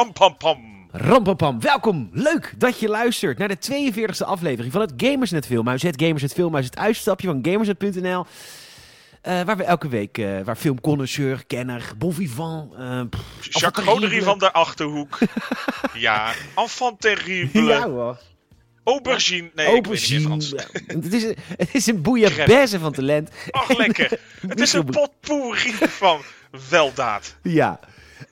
[0.00, 0.58] Rampampam.
[0.92, 2.08] Rampapam, welkom.
[2.12, 3.56] Leuk dat je luistert naar de
[3.92, 5.82] 42e aflevering van het Gamersnet Filmhuis.
[5.82, 8.26] Het Gamersnet Filmhuis, het uitstapje van Gamersnet.nl.
[9.22, 12.74] Eh, waar we elke week, eh, waar filmconnoisseur, kenner, bon vivant...
[12.74, 15.18] eh, pff, Jacques Goderie terrible- van de Achterhoek.
[15.94, 17.62] ja, enfant terrible.
[17.62, 18.18] Ja hoor.
[18.84, 19.50] Aubergine.
[19.54, 20.36] Nee, niet Aubergine.
[20.86, 23.30] Het is, een- het is een bouillabaisse van talent.
[23.50, 24.10] Ach, lekker.
[24.48, 26.20] Het is een potpourri van
[26.68, 27.36] weldaad.
[27.42, 27.80] Ja,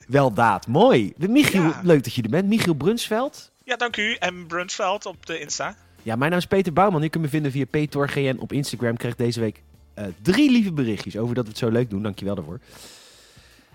[0.08, 0.66] weldaad.
[0.66, 1.12] Mooi.
[1.16, 1.80] Michiel, Ja.
[1.82, 2.48] leuk dat je er bent.
[2.48, 3.50] Michiel Brunsveld.
[3.64, 4.14] Ja, dank u.
[4.14, 5.76] En Brunsveld op de Insta.
[6.02, 7.02] Ja, mijn naam is Peter Bouwman.
[7.02, 8.92] Je kunt me vinden via PetorGN op Instagram.
[8.92, 9.62] Ik krijg deze week
[9.94, 12.02] eh, drie lieve berichtjes over dat we het zo leuk doen.
[12.02, 12.60] Dankjewel daarvoor.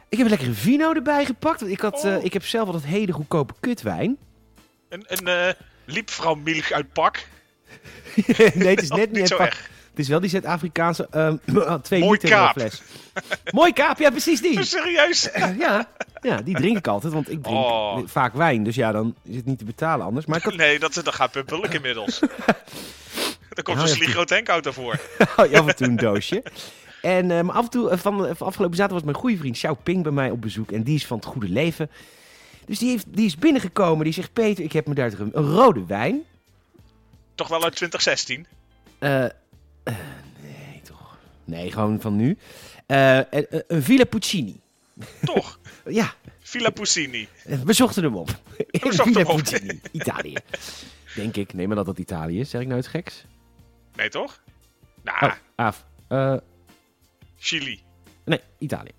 [0.09, 1.59] Ik heb een lekkere vino erbij gepakt.
[1.59, 2.23] Want ik, had, eh, Oh.
[2.23, 4.17] ik heb zelf altijd hele goedkope kutwijn.
[4.89, 5.53] Een, een eh
[5.85, 7.27] liepvrouw Milch uit pak.
[8.53, 9.69] nee, het is net niet niet zo erg.
[9.93, 11.35] Het is wel die Zuid-Afrikaanse ehm,
[11.81, 12.51] twee Mooi liter kaap.
[12.59, 12.81] fles.
[13.51, 14.63] Mooi kaap, ja precies die.
[14.75, 15.29] Serieus?
[15.59, 15.87] ja,
[16.21, 17.99] ja, die drink ik altijd, want ik drink Oh.
[18.05, 18.63] vaak wijn.
[18.63, 20.25] Dus ja, dan is het niet te betalen anders.
[20.25, 22.21] Maar had Nee, dat, dat gaat pumpelijk inmiddels.
[22.21, 24.99] Er komt Nou, een ja, sligro tankauto voor.
[25.35, 26.43] af en toe een doosje.
[27.01, 29.73] En eh, af en toe, eh, van, van afgelopen zaterdag was mijn goede vriend Xiao
[29.83, 30.71] Ping bij mij op bezoek.
[30.71, 31.89] En die is van het goede leven.
[32.65, 34.03] Dus die, heeft, die is binnengekomen.
[34.03, 36.21] Die zegt, Peter, ik heb me daar een, een rode wijn.
[37.35, 38.45] Toch wel uit 2016.
[38.99, 39.25] Eh,
[40.41, 41.17] nee, toch.
[41.43, 42.37] Nee, gewoon van nu.
[42.85, 44.59] Eh, eh, eh, een Villa Puccini.
[45.23, 45.59] Toch?
[45.85, 47.27] Ja, Villa Puccini.
[47.63, 48.29] we zochten hem op.
[48.71, 49.35] In zochten Villa hem op.
[49.37, 50.35] Puccini, Italië.
[51.15, 51.53] Denk ik.
[51.53, 52.49] Nee, maar dat dat Italië is.
[52.49, 53.25] Zeg ik nou iets geks?
[53.95, 54.41] Nee, toch?
[55.01, 55.85] Nou, Oh, af.
[56.07, 56.35] Eh,
[57.37, 57.81] Chili.
[58.25, 58.91] Nee, Italië.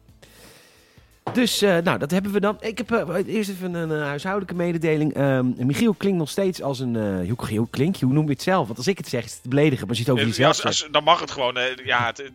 [1.32, 2.56] Dus, eh, nou, dat hebben we dan.
[2.60, 5.14] Ik heb eh, eerst even een eh, huishoudelijke mededeling.
[5.14, 6.96] Ehm, Michiel klinkt nog steeds als een...
[7.28, 8.04] hoe, hoe klink je?
[8.04, 8.66] Hoe noem je het zelf?
[8.66, 9.86] Want als ik het zeg, is het te beledigen.
[9.86, 11.58] Maar je het over jezelf ja, als- dan mag het gewoon.
[11.84, 12.30] ja, het,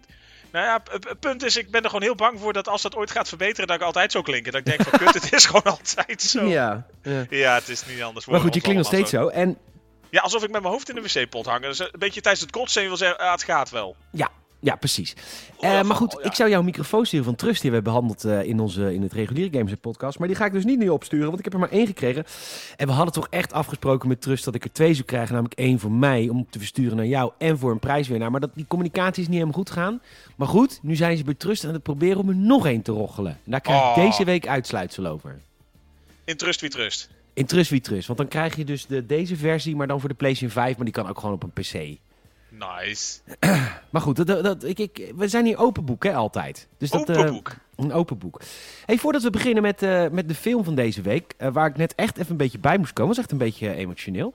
[0.51, 2.95] nou ja, het- punt is, ik ben er gewoon heel bang voor dat als dat
[2.95, 4.51] ooit gaat verbeteren, dat ik altijd zo klinken.
[4.51, 6.45] Dat ik denk van, kut, het is gewoon altijd zo.
[6.45, 7.25] Ja, Ja.
[7.29, 7.53] ja.
[7.55, 8.25] het is niet anders.
[8.25, 9.27] Maar goed, je klinkt nog steeds zo.
[9.27, 9.57] En
[10.09, 11.61] Ja, alsof ik met mijn hoofd in de wc-pot hang.
[11.61, 13.95] Dus een beetje tijdens het kotsen wil zeggen, ah, het gaat wel.
[14.11, 15.15] ja, ja, precies.
[15.57, 16.29] Oh, Eh, maar goed, oh, ja.
[16.29, 17.61] ik zou jouw microfoon sturen van Trust.
[17.61, 20.19] Die hebben we behandeld eh, in, onze, in het reguliere Games podcast.
[20.19, 22.23] Maar die ga ik dus niet nu opsturen, want ik heb er maar één gekregen.
[22.77, 25.33] En we hadden toch echt afgesproken met Trust dat ik er twee zou krijgen.
[25.33, 28.31] Namelijk één voor mij om te versturen naar jou en voor een prijswinnaar.
[28.31, 30.01] Maar dat, die communicatie is niet helemaal goed gegaan.
[30.35, 32.91] Maar goed, nu zijn ze bij Trust aan het proberen om er nog één te
[32.91, 33.31] roggelen.
[33.45, 34.05] En daar krijg ik Oh.
[34.05, 35.39] deze week uitsluitsel over.
[36.25, 37.09] In trust wie trust.
[37.33, 38.07] In Trust wie Trust.
[38.07, 40.75] Want dan krijg je dus de, deze versie, maar dan voor de PlayStation 5.
[40.75, 41.97] Maar die kan ook gewoon op een PC.
[42.49, 43.19] Nice.
[43.89, 46.67] Maar goed, dat, dat, ik, ik, we zijn hier open boek, hè, altijd.
[46.77, 47.55] Dus dat, Open eh, boek.
[47.75, 48.41] Een open boek.
[48.85, 51.77] Hey, voordat we beginnen met, eh, met de film van deze week, eh, waar ik
[51.77, 54.33] net echt even een beetje bij moest komen, was echt een beetje emotioneel.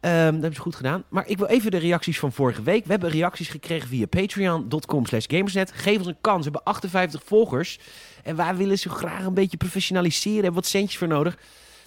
[0.00, 1.04] Ehm, dat hebben ze goed gedaan.
[1.08, 2.84] Maar ik wil even de reacties van vorige week.
[2.84, 5.72] We hebben reacties gekregen via patreon.com slash gamersnet.
[5.72, 6.36] Geef ons een kans.
[6.36, 7.78] We hebben 58 volgers.
[8.22, 10.42] En wij willen ze graag een beetje professionaliseren.
[10.42, 11.38] Hebben wat centjes voor nodig.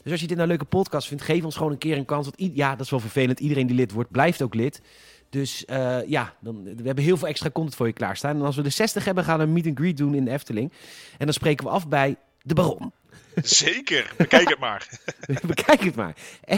[0.03, 2.05] Dus als je dit nou een leuke podcast vindt, geef ons gewoon een keer een
[2.05, 2.25] kans.
[2.25, 3.39] Want ja, dat is wel vervelend.
[3.39, 4.81] Iedereen die lid wordt, blijft ook lid.
[5.29, 8.35] Dus eh, ja, dan, we hebben heel veel extra content voor je klaarstaan.
[8.35, 10.31] En als we de 60 hebben, gaan we een meet and greet doen in de
[10.31, 10.71] Efteling.
[11.17, 12.91] En dan spreken we af bij de Baron.
[13.43, 14.13] Zeker.
[14.17, 14.99] Bekijk het maar.
[15.47, 16.15] Bekijk het maar.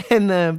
[0.08, 0.50] En eh,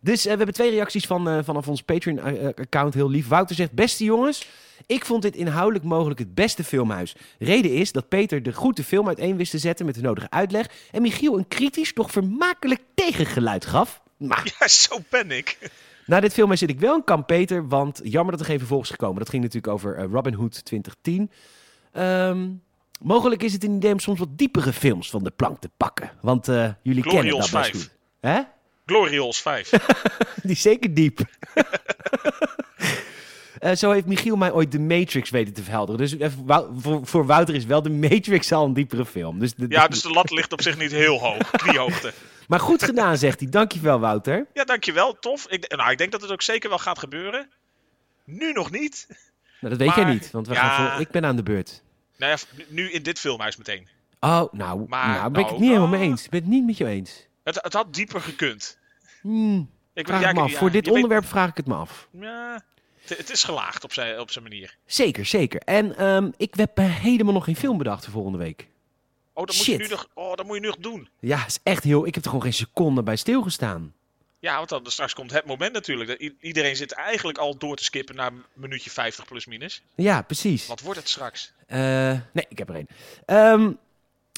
[0.00, 2.94] dus eh, we hebben twee reacties van, eh, vanaf ons Patreon-account.
[2.94, 3.28] Heel lief.
[3.28, 4.46] Wouter zegt, beste jongens...
[4.86, 7.14] Ik vond dit inhoudelijk mogelijk het beste filmhuis.
[7.38, 10.30] Reden is dat Peter de goed de film uiteen wist te zetten met de nodige
[10.30, 10.66] uitleg.
[10.90, 14.00] En Michiel een kritisch, doch vermakelijk tegengeluid gaf.
[14.16, 15.58] Maar Ja, zo ben ik.
[16.06, 18.82] Na dit filmhuis zit ik wel een kamp Peter, want jammer dat er geen vervolg
[18.82, 19.18] is gekomen.
[19.18, 21.30] Dat ging natuurlijk over eh, Robin Hood 2010.
[21.92, 22.48] Ehm,
[23.00, 26.10] mogelijk is het een idee om soms wat diepere films van de plank te pakken.
[26.20, 27.82] Want eh, jullie kennen Glorious dat best 5.
[27.82, 27.96] goed.
[28.20, 28.40] Hè?
[28.86, 29.70] Gloriols 5.
[30.42, 31.20] Die is zeker diep.
[33.58, 35.98] Eh, zo heeft Michiel mij ooit The Matrix weten te verhelderen.
[36.00, 36.30] Dus
[36.80, 39.38] voor, voor Wouter is wel The Matrix al een diepere film.
[39.38, 41.50] Dus de- Ja, dus de lat ligt op zich niet heel hoog.
[41.50, 42.12] Kniehoogte.
[42.48, 43.48] Maar goed gedaan, zegt hij.
[43.48, 44.46] Dankjewel, Wouter.
[44.52, 45.18] Ja, dankjewel.
[45.18, 45.46] Tof.
[45.48, 47.50] Ik, nou, ik denk dat het ook zeker wel gaat gebeuren.
[48.24, 49.06] Nu nog niet.
[49.60, 50.68] Nou, dat weet jij niet, want we ja.
[50.68, 51.82] gaan ik ben aan de beurt.
[52.16, 53.88] Nou ja, nu in dit filmhuis meteen.
[54.20, 55.98] Oh, nou, Maar, nou ben ik het nou, niet helemaal ah.
[56.00, 56.24] mee eens.
[56.24, 57.26] Ik ben het niet met je eens.
[57.44, 58.78] Het, het had dieper gekund.
[59.20, 60.50] Hmm, Ik vraag ja, het me af.
[60.50, 62.08] ja, Voor dit weet- onderwerp vraag ik het me af.
[62.10, 62.62] ja,
[63.00, 64.76] het, het is gelaagd op zijn, op zijn manier.
[64.86, 65.60] Zeker, zeker.
[65.60, 68.68] En ehm, ik heb eh, helemaal nog geen film bedacht voor volgende week.
[69.36, 71.08] Oh, dat moet je nu nog, oh, dat moet je nu nog doen.
[71.20, 72.06] Ja, is echt heel...
[72.06, 73.94] Ik heb er gewoon geen seconde bij stilgestaan.
[74.38, 76.34] Ja, want dan straks komt het moment natuurlijk.
[76.40, 79.82] Iedereen zit eigenlijk al door te skippen naar een minuutje 50 plus minus.
[79.94, 80.66] Ja, precies.
[80.66, 81.52] Wat wordt het straks?
[81.66, 81.78] Eh,
[82.32, 82.88] nee, ik heb er één.
[83.26, 83.72] Ehm,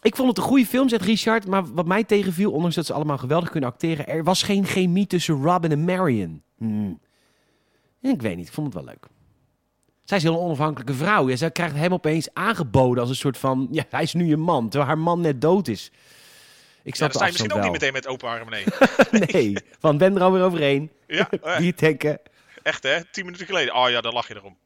[0.02, 1.46] ik vond het een goede film, zegt Richard.
[1.46, 4.06] Maar wat mij tegenviel, ondanks dat ze allemaal geweldig kunnen acteren...
[4.06, 6.42] er was geen chemie tussen Robin en Marion.
[6.56, 7.00] Hmm.
[8.00, 9.06] Ik weet niet, ik vond het wel leuk.
[10.08, 11.28] Zij is een heel onafhankelijke vrouw.
[11.28, 13.68] Ja, zij krijgt hem opeens aangeboden als een soort van...
[13.70, 15.90] Ja, hij is nu je man, terwijl haar man net dood is.
[16.82, 18.64] Ik Ja, snap dan sta je de misschien ook niet meteen met open armen nee.
[19.32, 20.90] Nee, van ben er alweer overheen.
[21.06, 22.20] Ja, eh, Bier tanken.
[22.62, 23.04] echt hè?
[23.10, 23.74] Tien minuten geleden.
[23.74, 24.56] Oh ja, dan lach je erom.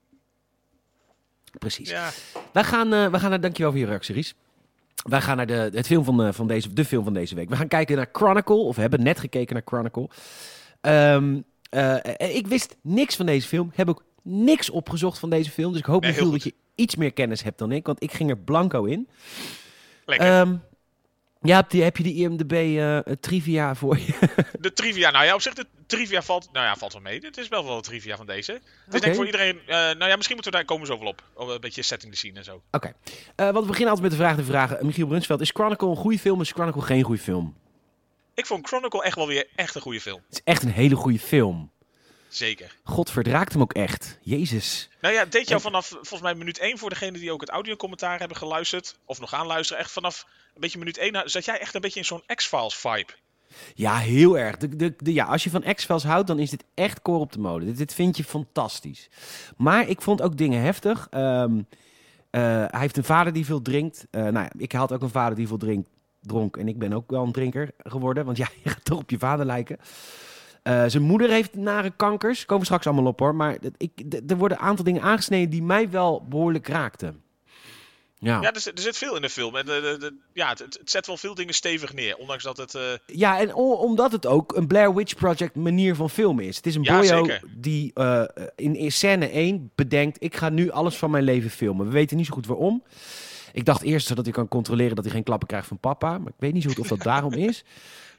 [1.58, 1.90] Precies.
[1.90, 2.10] Ja,
[2.52, 4.34] Wij gaan, eh, we gaan naar, dankjewel voor je reactie, Ries.
[5.04, 7.48] Wij gaan naar de, het film van, eh, van deze, de film van deze week.
[7.48, 10.08] We gaan kijken naar Chronicle, of we hebben net gekeken naar Chronicle.
[10.80, 11.40] Ehm,
[11.70, 13.70] eh, ik wist niks van deze film.
[13.74, 15.70] Heb ook niks opgezocht van deze film.
[15.70, 17.86] Dus ik hoop, Nee, Michiel, heel dat je iets meer kennis hebt dan ik.
[17.86, 19.08] Want ik ging er blanco in.
[20.04, 20.28] lekker.
[20.28, 20.56] Ehm,
[21.42, 24.14] ja, heb, die, je de IMDb eh, trivia voor je?
[24.60, 27.18] De trivia, nou ja, op zich de trivia valt, nou ja, valt wel mee.
[27.18, 28.52] Het is wel wel de trivia van deze.
[28.52, 31.06] Het is denk ik voor iedereen, eh, nou ja, misschien moeten we daar komen zoveel
[31.06, 31.22] op.
[31.36, 32.62] Een beetje setting te zien en zo.
[32.70, 32.92] Oké.
[33.36, 34.86] Eh, want we beginnen altijd met de vraag te vragen.
[34.86, 36.40] Michiel Brunsveld, is Chronicle een goede film?
[36.40, 37.56] Is Chronicle geen goede film?
[38.34, 40.22] Ik vond Chronicle echt wel weer echt een goede film.
[40.26, 41.71] Het is echt een hele goede film.
[42.34, 42.76] Zeker.
[42.84, 44.18] God verdraakt hem ook echt.
[44.22, 44.88] Jezus.
[45.00, 48.18] Nou ja, deed jou vanaf volgens mij minuut 1 voor degene die ook het audiocommentaar
[48.18, 48.98] hebben geluisterd.
[49.04, 49.82] Of nog gaan luisteren.
[49.82, 53.12] Echt vanaf een beetje minuut 1 zat jij echt een beetje in zo'n X-Files vibe.
[53.74, 54.56] Ja, heel erg.
[54.56, 57.32] De, de, de, ja, als je van X-Files houdt, dan is dit echt koor op
[57.32, 57.66] de molen.
[57.66, 59.08] Dit, dit vind je fantastisch.
[59.56, 61.06] Maar ik vond ook dingen heftig.
[61.10, 61.62] Ehm,
[62.30, 64.06] eh, hij heeft een vader die veel drinkt.
[64.10, 65.88] Eh, nou ja, ik had ook een vader die veel drinkt,
[66.20, 66.56] dronk.
[66.56, 68.24] En ik ben ook wel een drinker geworden.
[68.24, 69.78] Want ja, je gaat toch op je vader lijken.
[70.62, 72.40] Eh, zijn moeder heeft nare kankers.
[72.40, 73.34] Komen we straks allemaal op hoor.
[73.34, 73.90] Maar ik,
[74.26, 77.22] er worden een aantal dingen aangesneden die mij wel behoorlijk raakten.
[78.18, 78.40] Ja.
[78.40, 79.56] Ja, er, zit- er zit veel in de film.
[79.56, 82.16] En de, de, de- ja, het, het zet wel veel dingen stevig neer.
[82.16, 82.74] Ondanks dat het...
[82.74, 86.56] eh, Ja, en o- omdat het ook een Blair Witch Project manier van filmen is.
[86.56, 87.26] Het is een Ja, boyo
[87.56, 88.22] die eh,
[88.56, 90.16] in, in scène 1 bedenkt...
[90.22, 91.86] ik ga nu alles van mijn leven filmen.
[91.86, 92.82] We weten niet zo goed waarom.
[93.52, 96.18] Ik dacht eerst zodat hij kan controleren dat hij geen klappen krijgt van papa.
[96.18, 97.64] Maar ik weet niet zo goed of dat daarom is.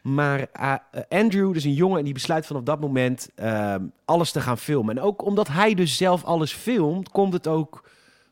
[0.04, 4.32] Maar eh, eh, Andrew, dus een jongen, en die besluit vanaf dat moment ehm, alles
[4.32, 4.98] te gaan filmen.
[4.98, 7.84] En ook omdat hij dus zelf alles filmt, komt het ook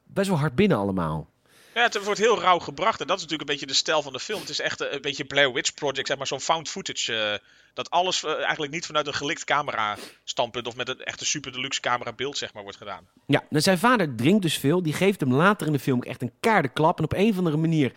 [0.03, 1.29] best wel hard binnen allemaal.
[1.73, 3.01] Ja, het wordt heel rauw gebracht.
[3.01, 4.39] En dat is natuurlijk een beetje de stijl van de film.
[4.39, 7.15] Het is echt een, een beetje Blair Witch Project, zeg maar, zo'n found footage.
[7.15, 11.25] eh, dat alles eh, eigenlijk niet vanuit een gelikt camera standpunt of met een echte
[11.25, 13.07] super deluxe camera beeld, zeg maar, wordt gedaan.
[13.25, 14.83] Ja, nou, zijn vader drinkt dus veel.
[14.83, 16.97] Die geeft hem later in de film echt een kaarde klap.
[16.97, 17.93] En op een of andere manier,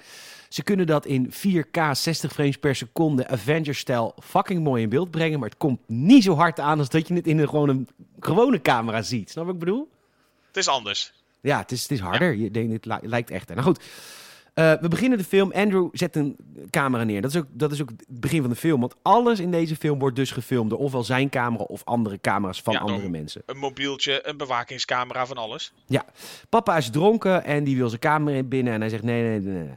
[0.54, 5.38] ze kunnen dat in 4K 60 frames per seconde Avengers-stijl fucking mooi in beeld brengen.
[5.38, 7.88] Maar het komt niet zo hard aan als dat je het in een, gewoon een
[8.20, 9.30] gewone camera ziet.
[9.30, 9.88] Snap wat ik bedoel?
[10.46, 11.12] Het is anders.
[11.40, 12.34] Ja, het is, het is harder.
[12.34, 13.48] Je denkt, het li- lijkt echt.
[13.48, 13.82] Nou goed,
[14.54, 15.52] Eh, we beginnen de film.
[15.52, 16.36] Andrew zet een
[16.70, 17.20] camera neer.
[17.20, 18.80] Dat is, ook, dat is ook het begin van de film.
[18.80, 22.62] Want alles in deze film wordt dus gefilmd door ofwel zijn camera of andere camera's
[22.62, 23.42] van Ja, andere mensen.
[23.46, 25.72] Een mobieltje, een bewakingscamera, van alles.
[25.86, 26.04] Ja,
[26.48, 29.40] papa is dronken en die wil zijn kamer in binnen en hij zegt nee, nee,
[29.40, 29.62] nee.
[29.62, 29.74] nee.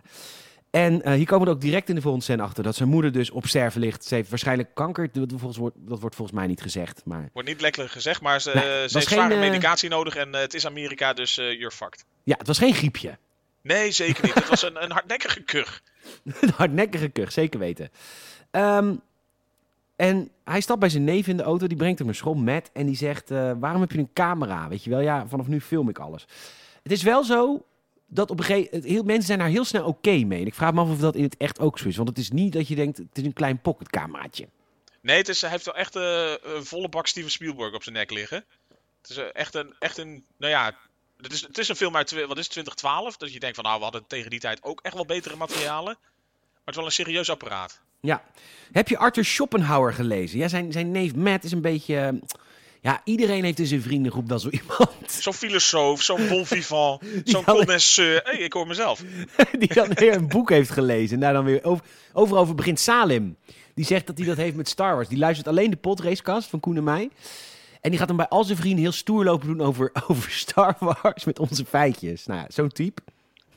[0.77, 3.11] En eh, hier komen we ook direct in de volgende scène achter dat zijn moeder
[3.11, 4.05] dus op sterven ligt.
[4.05, 7.01] Ze heeft waarschijnlijk kanker, dat, wordt- dat wordt volgens mij niet gezegd.
[7.05, 10.15] Maar Wordt niet lekker gezegd, maar ze, Nee, ze heeft geen, zware eh, medicatie nodig
[10.15, 12.05] en eh, het is Amerika, dus eh you're fucked.
[12.23, 13.17] ja, het was geen griepje.
[13.61, 14.33] Nee, zeker niet.
[14.33, 15.81] het was een, een hardnekkige kuch.
[16.41, 17.89] Een hardnekkige kuch, zeker weten.
[18.51, 18.95] Ehm,
[19.95, 22.69] en hij stapt bij zijn neef in de auto, die brengt hem naar school, Matt.
[22.73, 24.67] En die zegt, eh, waarom heb je een camera?
[24.67, 26.27] Weet je wel, ja, vanaf nu film ik alles.
[26.83, 27.65] Het is wel zo
[28.07, 30.41] dat op een gegeven moment, mensen zijn daar heel snel oké mee.
[30.41, 31.95] En ik vraag me af of dat in het echt ook zo is.
[31.95, 34.47] Want het is niet dat je denkt, het is een klein pocketcameraatje.
[35.01, 37.95] Nee, het is, hij heeft wel echt eh, een volle bak Steven Spielberg op zijn
[37.95, 38.45] nek liggen.
[39.01, 40.77] Het is eh, echt, een, echt een, nou ja,
[41.21, 43.17] het is, het is een film uit, wat is het, 2012.
[43.17, 45.97] Dat je denkt van, nou, we hadden tegen die tijd ook echt wel betere materialen.
[46.01, 47.81] Maar het is wel een serieus apparaat.
[47.99, 48.23] Ja.
[48.71, 50.39] Heb je Arthur Schopenhauer gelezen?
[50.39, 51.95] Ja, zijn, zijn neef Matt is een beetje...
[51.97, 52.29] eh,
[52.87, 54.91] Ja, iedereen heeft in zijn vriendengroep wel zo iemand.
[55.07, 57.43] Zo'n filosoof, zo'n bon vivant, zo'n.
[57.45, 59.03] Hé, ik hoor mezelf.
[59.59, 61.13] die dan weer een boek heeft gelezen.
[61.13, 63.37] En daar dan weer over, overal over begint Salim.
[63.73, 65.07] Die zegt dat hij dat heeft met Star Wars.
[65.07, 67.09] Die luistert alleen de podracecast van Koen en mij.
[67.81, 70.75] En die gaat dan bij al zijn vrienden heel stoer lopen doen over, over Star
[70.79, 72.25] Wars met onze feitjes.
[72.25, 73.01] Nou ja, zo'n type.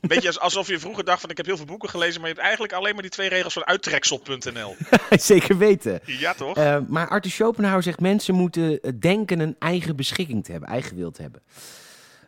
[0.01, 2.29] Een beetje als- alsof je vroeger dacht van, ik heb heel veel boeken gelezen, maar
[2.29, 4.77] je hebt eigenlijk alleen maar die twee regels van uittreksel.nl.
[5.11, 6.01] Zeker weten.
[6.05, 6.57] Ja, toch?
[6.57, 11.11] Eh, maar Arthur Schopenhauer zegt mensen moeten denken een eigen beschikking te hebben, eigen wil
[11.11, 11.43] te hebben.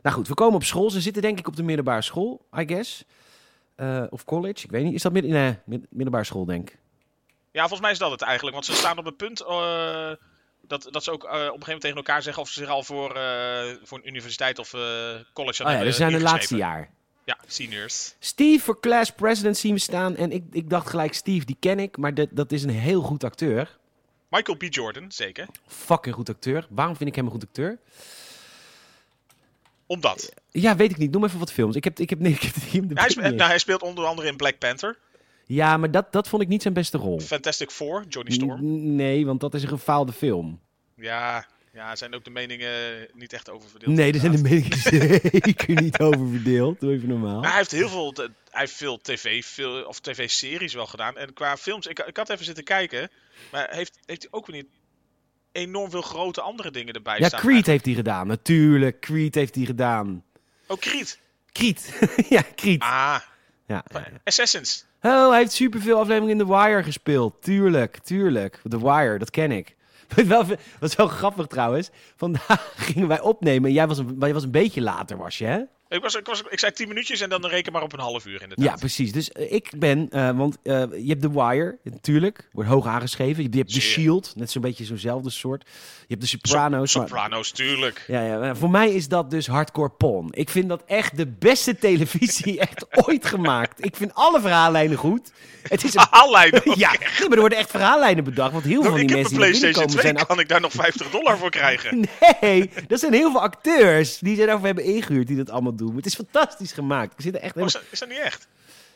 [0.03, 0.91] Nou goed, we komen op school.
[0.91, 3.05] Ze zitten denk ik op de middelbare school, I guess.
[3.75, 4.95] Eh, of college, ik weet niet.
[4.95, 6.79] Is dat midden, nee, mid- middelbare school, denk ik.
[7.53, 8.55] Ja, volgens mij is dat het eigenlijk.
[8.55, 10.11] Want ze staan op het punt eh,
[10.67, 12.83] dat, dat ze ook op een gegeven moment tegen elkaar zeggen of ze zich al
[12.83, 13.09] voor,
[13.83, 14.71] voor een universiteit of
[15.33, 16.91] college Oh ja, hebben dus ze zijn het laatste jaar.
[17.25, 18.15] Ja, seniors.
[18.19, 20.17] Steve voor Class President zien we staan.
[20.17, 21.97] En ik, ik dacht gelijk, Steve, die ken ik.
[21.97, 23.79] Maar dat, dat is een heel goed acteur.
[24.29, 24.63] Michael B.
[24.63, 25.47] Jordan, zeker.
[25.67, 26.67] Fucking goed acteur.
[26.71, 27.79] Waarom vind ik hem een goed acteur?
[29.87, 30.33] Omdat.
[30.51, 31.11] Ja, weet ik niet.
[31.13, 31.77] Noem even wat films.
[31.77, 33.35] Ik heb, ik heb, nee, ik heb die hem de Hij, niet spe- eens.
[33.35, 34.99] nou, hij speelt onder andere in Black Panther,
[35.47, 37.21] Ja, maar dat, dat vond ik niet zijn beste rol.
[37.21, 38.61] Fantastic Four, Johnny Storm.
[38.65, 40.61] N- Nee, want dat is een gefaalde film.
[40.97, 43.97] Ja, Ja, zijn ook de meningen niet echt over verdeeld.
[43.97, 44.79] Nee, er zijn de meningen
[45.43, 46.81] zeker niet over verdeeld.
[46.81, 47.41] Doe even normaal.
[47.41, 51.17] Maar hij heeft heel veel, hij heeft veel tv, veel, of tv-series wel gedaan.
[51.17, 53.11] En qua films, ik, ik had even zitten kijken.
[53.53, 54.67] Maar heeft, heeft hij ook weer niet
[55.53, 57.41] enorm veel grote andere dingen erbij Ja, staan?
[57.41, 58.27] Creed heeft hij gedaan.
[58.27, 60.25] Natuurlijk, Creed heeft hij gedaan.
[60.67, 61.21] Oh, Creed.
[61.53, 61.99] Creed.
[62.29, 62.81] ja, Creed.
[62.83, 63.23] Ah, Ja,
[63.67, 64.07] ja, ja.
[64.25, 64.87] Assassins.
[65.03, 67.43] Oh, hij heeft superveel afleveringen in The Wire gespeeld.
[67.43, 68.61] Tuurlijk, tuurlijk.
[68.69, 69.77] The Wire, dat ken ik.
[70.29, 71.91] Wat is wel grappig trouwens.
[72.17, 73.69] Vandaag gingen wij opnemen.
[73.69, 75.61] en Jij was een, jij was een beetje later, was je, hè?
[75.93, 78.27] Ik, was, ik, was, ik zei 10 minuutjes en dan reken maar op een half
[78.27, 78.67] uur inderdaad.
[78.67, 79.13] Ja, precies.
[79.13, 83.43] Dus eh, ik ben, eh, want eh, je hebt The Wire, natuurlijk, wordt hoog aangeschreven.
[83.43, 83.91] Je hebt The Zeer.
[83.91, 85.63] Shield, net zo'n beetje zo'nzelfde soort.
[86.01, 86.95] Je hebt The So- Sopranos.
[86.97, 88.05] maar- Sopranos, tuurlijk.
[88.07, 90.29] ja, ja, voor mij is dat dus hardcore porn.
[90.31, 93.85] Ik vind dat echt de beste televisie echt ooit gemaakt.
[93.85, 95.33] Ik vind alle verhaallijnen goed.
[95.63, 96.63] Het is een Verhaallijnen.
[96.79, 98.53] ja, nee, maar er worden echt verhaallijnen bedacht.
[98.53, 100.13] Want heel veel van die mensen die PlayStation binnenkomen 2.
[100.15, 100.27] zijn...
[100.27, 102.01] Kan ik daar nog 50 dollar voor krijgen?
[102.41, 105.82] Nee, dat zijn heel veel acteurs die ze daarvoor hebben ingehuurd die dat allemaal doen.
[105.97, 107.13] Het is fantastisch gemaakt.
[107.13, 107.67] Ik zit er echt Oh, helemaal...
[107.67, 108.49] is, dat, is dat niet echt?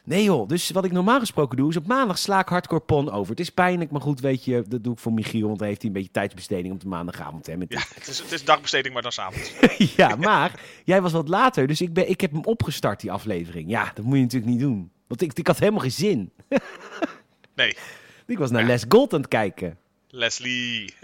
[0.04, 3.10] Nee joh, dus wat ik normaal gesproken doe is op maandag sla ik hardcore pon
[3.10, 3.30] over.
[3.30, 5.46] Het is pijnlijk, maar goed, weet je, dat doe ik voor Michiel.
[5.46, 7.46] Want dan heeft hij een beetje tijdsbesteding op de maandagavond.
[7.46, 9.52] Hè, met Ja, het is, het is dagbesteding, maar dan s'avonds.
[9.96, 13.70] ja, maar jij was wat later, dus ik, ben, ik heb hem opgestart, die aflevering.
[13.70, 14.90] Ja, dat moet je natuurlijk niet doen.
[15.06, 16.30] Want ik, ik had helemaal geen zin.
[17.54, 17.76] Nee,
[18.26, 19.78] Ik was naar Les Gold aan het kijken.
[20.10, 20.94] Leslie.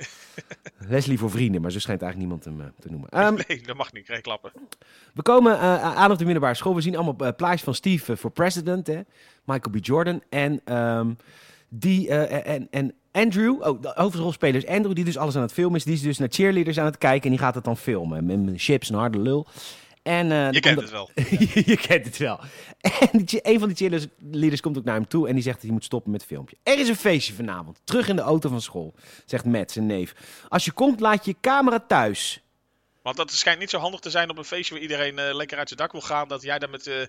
[0.88, 3.08] Leslie voor vrienden, maar zo schijnt eigenlijk niemand hem eh, te noemen.
[3.20, 4.04] Ehm, Nee, dat mag niet.
[4.04, 4.52] Krijg klappen.
[5.14, 6.74] we komen eh, aan op de middelbare school.
[6.74, 9.00] We zien allemaal plaatjes van Steve eh, voor president, hè?
[9.44, 9.84] Michael B.
[9.84, 10.22] Jordan.
[10.28, 11.10] En, ehm,
[11.68, 15.52] die, eh, en, en Andrew, oh, de hoofdrolspeler is Andrew, die dus alles aan het
[15.52, 15.84] filmen is.
[15.84, 18.26] Die is dus naar cheerleaders aan het kijken en die gaat het dan filmen.
[18.26, 19.46] Met met chips en harde lul.
[20.02, 21.10] En, eh, dan Je kent het wel.
[21.64, 22.40] je kent het wel.
[22.80, 25.64] En die, een van die cheerleaders komt ook naar hem toe en die zegt dat
[25.64, 26.56] hij moet stoppen met het filmpje.
[26.62, 27.80] Er is een feestje vanavond.
[27.84, 28.94] Terug in de auto van school,
[29.26, 30.14] zegt Matt, zijn neef.
[30.48, 32.40] Als je komt, laat je camera thuis.
[33.02, 35.58] Want dat schijnt niet zo handig te zijn op een feestje waar iedereen eh, lekker
[35.58, 36.28] uit zijn dak wil gaan.
[36.28, 37.06] Dat jij daar met eh,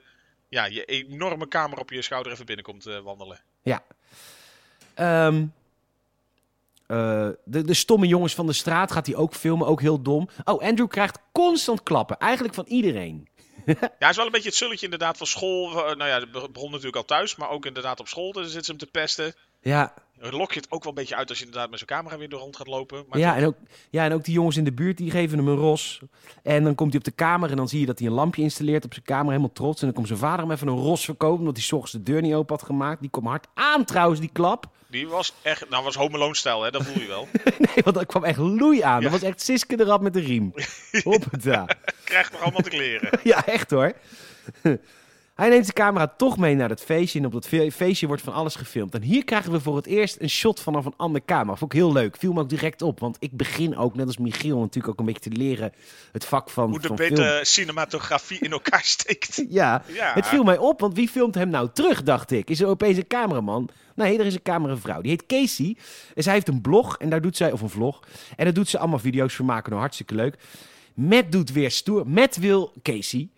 [0.49, 3.39] ja, je enorme camera op je schouder even binnenkomt wandelen.
[3.61, 3.83] Ja.
[4.93, 5.45] Ehm,
[6.87, 10.29] eh, de, de stomme jongens van de straat gaat hij ook filmen, ook heel dom.
[10.43, 13.27] Oh, Andrew krijgt constant klappen, eigenlijk van iedereen.
[13.65, 15.69] Ja, hij is wel een beetje het zulletje inderdaad van school.
[15.71, 18.31] Eh, nou ja, be- begon natuurlijk al thuis, maar ook inderdaad op school.
[18.31, 19.33] Daar zitten ze hem te pesten.
[19.61, 22.17] Ja, Lok je het ook wel een beetje uit als je inderdaad met zo'n camera
[22.17, 23.05] weer door rond gaat lopen.
[23.09, 23.55] Maar ja, en ook,
[23.89, 26.01] ja, en ook die jongens in de buurt, die geven hem een ros.
[26.43, 28.41] En dan komt hij op de kamer en dan zie je dat hij een lampje
[28.41, 29.79] installeert op zijn kamer, helemaal trots.
[29.79, 32.11] En dan komt zijn vader hem even een ros verkopen, omdat hij 's ochtends de
[32.11, 33.01] deur niet open had gemaakt.
[33.01, 34.69] Die kwam hard aan trouwens, die klap.
[34.87, 36.71] Die was echt, nou was Home Alone stijl, hè?
[36.71, 37.27] Dat voel je wel.
[37.57, 38.95] Nee, want dat kwam echt loei aan.
[38.97, 38.99] Ja.
[38.99, 40.53] Dat was echt Siske eraf met de riem.
[41.03, 41.67] Hoppata.
[42.03, 43.19] Krijgt nog allemaal te kleren.
[43.23, 43.93] Ja, echt hoor.
[45.33, 47.19] Hij neemt de camera toch mee naar dat feestje.
[47.19, 48.93] En op dat fe- feestje wordt van alles gefilmd.
[48.95, 51.55] En hier krijgen we voor het eerst een shot vanaf een andere camera.
[51.55, 52.15] Vond ik heel leuk.
[52.17, 52.99] Viel me ook direct op.
[52.99, 55.73] Want ik begin ook, net als Michiel, natuurlijk ook een beetje te leren
[56.11, 57.43] het vak van, Hoe de van beter film.
[57.45, 59.43] cinematografie in elkaar steekt.
[59.49, 60.13] Ja, Ja.
[60.13, 62.49] het viel mij op, want wie filmt hem nou terug, dacht ik.
[62.49, 63.69] Is er opeens een cameraman?
[63.95, 65.01] Nee, er is een cameravrouw.
[65.01, 65.77] Die heet Casey.
[66.15, 67.99] En zij heeft een blog, en daar doet zij, of een vlog.
[68.35, 69.69] En daar doet ze allemaal video's voor maken.
[69.69, 70.35] Nou, hartstikke leuk.
[70.93, 72.07] Matt doet weer stoer.
[72.07, 73.29] Matt wil Casey.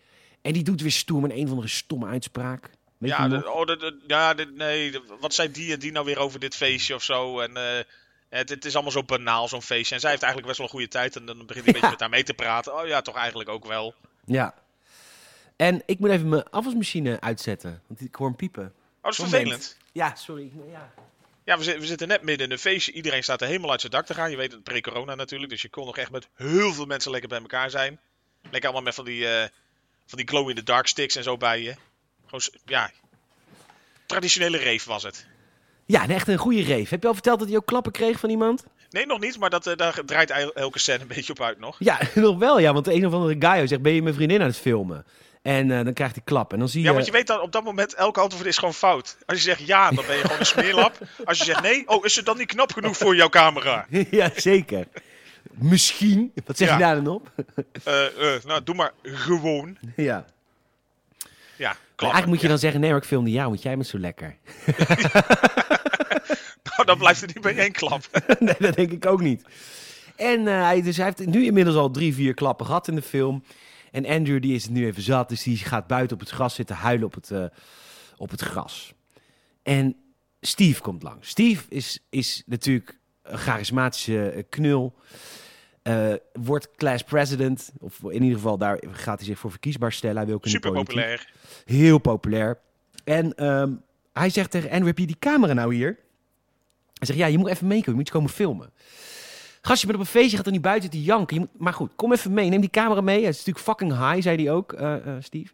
[0.45, 2.69] En die doet weer stoer met een of andere stomme uitspraak.
[2.97, 5.91] Weet Ja, de- oh, de, de- ja de- nee, de- wat zei die en die
[5.91, 7.39] nou weer over dit feestje of zo?
[7.39, 7.83] En eh,
[8.29, 9.95] het, het is allemaal zo banaal, zo'n feestje.
[9.95, 11.15] En zij heeft eigenlijk best wel een goede tijd.
[11.15, 12.75] En dan begint hij een beetje met haar mee te praten.
[12.81, 13.93] Oh ja, toch eigenlijk ook wel.
[14.25, 14.53] Ja.
[15.55, 17.81] En ik moet even mijn afwasmachine uitzetten.
[17.87, 18.63] Want ik hoor hem piepen.
[18.63, 19.33] Oh, dat is Moment.
[19.41, 19.77] vervelend.
[19.91, 20.51] Ja, sorry.
[20.71, 20.93] Ja.
[21.43, 22.91] Ja, we zitten net midden in een feestje.
[22.91, 24.31] Iedereen staat er helemaal uit zijn dak te gaan.
[24.31, 25.51] Je weet het, pre-corona natuurlijk.
[25.51, 27.99] Dus je kon nog echt met heel veel mensen lekker bij elkaar zijn.
[28.41, 29.47] Lekker allemaal met van die, eh,
[30.05, 31.75] van die glow-in-the-dark sticks en zo bij je.
[32.25, 32.91] Gewoon, ja...
[34.05, 35.25] Traditionele rave was het.
[35.85, 36.89] Ja, en echt een goede reef.
[36.89, 38.63] Heb je al verteld dat hij ook klappen kreeg van iemand?
[38.89, 41.59] Nee, nog niet, maar dat, eh, daar draait el- elke scène een beetje op uit
[41.59, 41.75] nog.
[41.79, 42.73] Ja, nog wel ja.
[42.73, 45.05] Want de een of andere guy zegt, ben je mijn vriendin aan het filmen?
[45.41, 46.53] En eh, dan krijgt hij klap.
[46.53, 46.87] En dan zie je...
[46.87, 49.17] Ja, want je weet dan op dat moment, elke antwoord is gewoon fout.
[49.25, 50.97] Als je zegt ja, dan ben je gewoon een smeerlap.
[51.25, 53.85] Als je zegt nee, oh, is het dan niet knap genoeg voor jouw camera?
[54.11, 54.87] ja, zeker.
[55.51, 56.31] Misschien.
[56.45, 56.73] Wat zeg Ja.
[56.73, 57.31] je daar dan op?
[57.83, 59.77] Eh, eh, nou, doe maar gewoon.
[59.95, 60.25] ja.
[61.57, 62.13] Ja, Maar klopt.
[62.13, 64.35] eigenlijk moet je dan zeggen, nee, maar ik filmde jou, want jij bent zo lekker.
[66.75, 68.03] Nou, dan blijft er niet bij één klap.
[68.39, 69.43] nee, dat denk ik ook niet.
[70.15, 73.01] En eh, hij, dus hij heeft nu inmiddels al drie, vier klappen gehad in de
[73.01, 73.43] film.
[73.91, 76.55] En Andrew die is het nu even zat, dus die gaat buiten op het gras
[76.55, 77.45] zitten huilen op het, eh,
[78.17, 78.93] op het gras.
[79.63, 79.95] En
[80.41, 81.29] Steve komt langs.
[81.29, 84.93] Steve is, is natuurlijk charismatische eh, knul.
[85.81, 90.17] Eh, wordt class president, of in ieder geval daar gaat hij zich voor verkiesbaar stellen.
[90.17, 91.31] Hij wil Super populair.
[91.65, 92.59] Heel populair.
[93.03, 93.71] En ehm,
[94.13, 95.97] hij zegt tegen Andrew, heb je die camera nou hier?
[96.93, 98.69] Hij zegt, ja, je moet even meekomen, je moet komen filmen.
[99.61, 101.35] Gastje, je bent op een feestje, gaat er niet buiten te janken.
[101.35, 102.49] Je moet, maar goed, kom even mee.
[102.49, 103.25] Neem die camera mee.
[103.25, 105.53] Het is natuurlijk fucking high, zei hij ook, eh, Steve.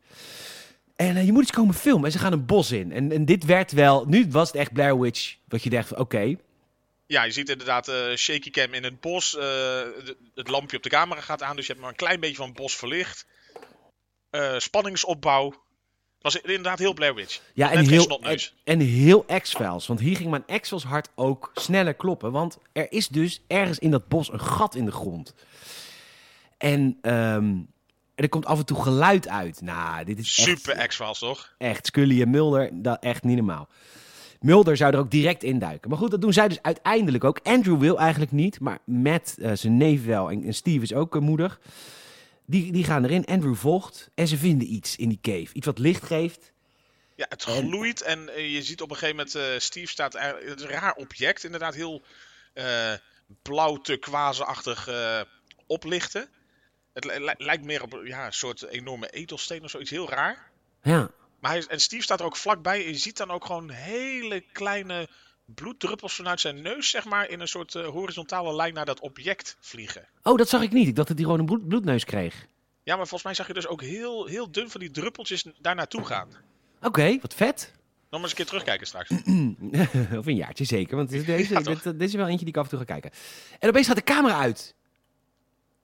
[0.96, 2.06] En je moet iets komen filmen.
[2.06, 2.92] En ze gaan een bos in.
[2.92, 4.06] En, en dit werd wel...
[4.06, 5.36] Nu was het echt Blair Witch.
[5.48, 6.36] Wat je dacht oké.
[7.12, 9.36] Ja, je ziet inderdaad eh, shaky cam in het bos.
[9.36, 12.20] eh, de- het lampje op de camera gaat aan, dus je hebt maar een klein
[12.20, 13.26] beetje van het bos verlicht.
[14.30, 15.50] Eh, spanningsopbouw.
[15.50, 17.42] Het was inderdaad heel Blair Witch.
[17.54, 18.22] Ja, en heel,
[18.64, 19.88] en, en heel X-Files.
[19.88, 22.32] Want hier ging mijn X-Files hart ook sneller kloppen.
[22.32, 25.34] Want er is dus ergens in dat bos een gat in de grond.
[26.58, 27.54] En ehm,
[28.16, 29.62] er komt af en toe geluid uit.
[29.62, 31.54] Nou, dit is echt- Super X-Files, toch?
[31.58, 33.70] Echt, Scully en Mulder, dat echt niet normaal.
[34.42, 35.90] Mulder zou er ook direct induiken.
[35.90, 37.40] Maar goed, dat doen zij dus uiteindelijk ook.
[37.44, 41.16] Andrew wil eigenlijk niet, maar Matt, eh, zijn neef wel, en, en Steve is ook
[41.16, 41.60] uh, moedig.
[42.46, 45.48] Die, die gaan erin, Andrew volgt en ze vinden iets in die cave.
[45.54, 46.52] Iets wat licht geeft.
[47.16, 50.64] Ja, het gloeit en eh, je ziet op een gegeven moment, Steve staat, het is
[50.64, 52.02] een raar object, inderdaad heel
[53.42, 55.22] blauw turquoise-achtig eh,
[55.68, 56.28] oplichten.
[56.94, 60.52] Het li- li- lijkt meer op ja, een soort enorme edelsteen of zoiets, heel raar.
[60.82, 61.10] Ja,
[61.42, 64.44] Maar hij, en Steve staat er ook vlakbij en je ziet dan ook gewoon hele
[64.52, 65.08] kleine
[65.46, 69.58] bloeddruppels vanuit zijn neus, zeg maar, in een soort eh, horizontale lijn naar dat object
[69.60, 70.08] vliegen.
[70.24, 70.88] Oh, dat zag ik niet.
[70.88, 72.46] Ik dacht dat hij gewoon een bloed, bloedneus kreeg.
[72.84, 75.76] Ja, maar volgens mij zag je dus ook heel, heel dun van die druppeltjes daar
[75.76, 76.30] naartoe gaan.
[76.82, 77.72] Oké, wat vet.
[78.10, 79.10] Nog maar eens een keer terugkijken straks.
[80.20, 82.58] of een jaartje zeker, want dit, deze, Ja, dit, dit is wel eentje die ik
[82.58, 83.12] af en toe ga kijken.
[83.60, 84.76] En opeens gaat de camera uit.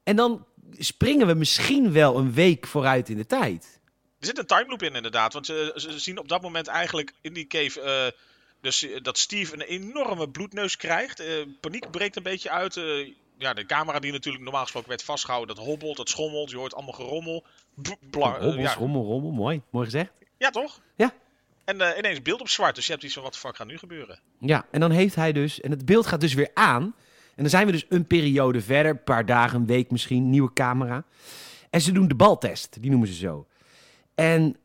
[0.04, 0.46] En dan
[0.78, 3.77] springen we misschien wel een week vooruit in de tijd.
[4.28, 7.14] Er zit een time loop in inderdaad, want ze, ze zien op dat moment eigenlijk
[7.22, 8.20] in die cave eh,
[8.62, 11.20] dus, eh, dat Steve een enorme bloedneus krijgt.
[11.20, 11.28] Eh,
[11.60, 12.74] paniek breekt een beetje uit.
[13.38, 16.74] ja, de camera die natuurlijk normaal gesproken werd vastgehouden, dat hobbelt, dat schommelt, je hoort
[16.74, 17.44] allemaal gerommel.
[18.10, 18.74] Bla- Rommel, ja.
[18.74, 19.32] rommel, rommel.
[19.32, 19.62] Mooi.
[19.70, 20.12] Mooi gezegd.
[20.38, 20.82] ja, toch?
[20.96, 21.14] Ja.
[21.66, 23.78] En ineens beeld op zwart, dus je hebt iets van wat de fuck gaat nu
[23.78, 24.20] gebeuren.
[24.40, 25.62] Ja, en dan heeft hij dus...
[25.62, 26.84] En het beeld gaat dus weer aan.
[27.36, 28.92] En dan zijn we dus een periode verder.
[28.92, 30.30] Een paar dagen, een week misschien.
[30.30, 31.04] Nieuwe camera.
[31.70, 32.82] En ze doen de baltest.
[32.82, 33.48] Die noemen ze zo.
[34.18, 34.58] En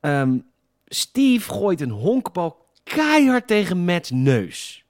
[0.00, 0.38] ehm,
[0.86, 4.84] Steve gooit een honkbal keihard tegen Matt's neus.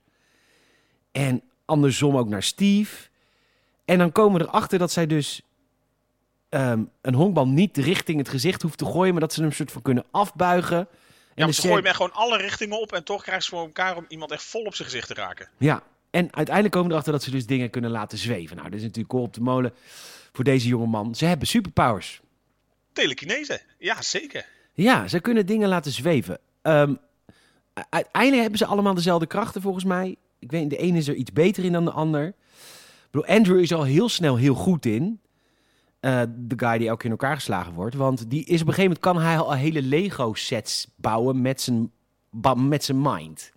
[1.12, 3.08] En andersom ook naar Steve.
[3.84, 5.42] En dan komen we erachter dat zij dus
[6.48, 9.54] ehm, een honkbal niet richting het gezicht hoeft te gooien, maar dat ze hem een
[9.54, 10.78] soort van kunnen afbuigen.
[11.34, 13.96] En Ja, ze gooien hem gewoon alle richtingen op en toch krijgen ze voor elkaar
[13.96, 15.48] om iemand echt vol op zijn gezicht te raken.
[15.58, 18.56] Ja, en uiteindelijk komen we erachter dat ze dus dingen kunnen laten zweven.
[18.56, 19.72] Nou, dit is natuurlijk kool op de molen
[20.32, 21.14] voor deze jonge man.
[21.14, 22.20] Ze hebben superpowers.
[22.92, 24.46] Telekinese, ja zeker.
[24.74, 26.38] Ja, ze kunnen dingen laten zweven.
[26.62, 26.94] Ehm,
[27.88, 30.16] uiteindelijk hebben ze allemaal dezelfde krachten volgens mij.
[30.38, 32.26] Ik weet, de ene is er iets beter in dan de ander.
[32.26, 35.20] Ik bedoel, Andrew is al heel snel heel goed in.
[36.00, 37.94] Eh, de guy die elke keer in elkaar geslagen wordt.
[37.94, 41.60] Want die is op een gegeven moment kan hij al hele Lego sets bouwen met
[41.60, 41.92] zijn,
[42.56, 43.50] met zijn mind.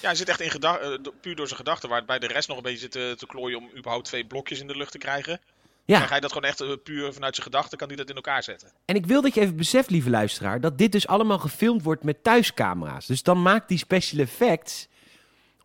[0.00, 2.48] Ja, hij zit echt in gedach- eh, puur door zijn gedachten, waar bij de rest
[2.48, 4.98] nog een beetje zit te, te klooien om überhaupt twee blokjes in de lucht te
[4.98, 5.40] krijgen.
[5.84, 5.98] Ja.
[5.98, 8.14] Dan ga je dat gewoon echt eh, puur vanuit zijn gedachten, kan hij dat in
[8.14, 8.72] elkaar zetten.
[8.84, 12.04] En ik wil dat je even beseft, lieve luisteraar, dat dit dus allemaal gefilmd wordt
[12.04, 13.06] met thuiscamera's.
[13.06, 14.88] Dus dan maakt die special effects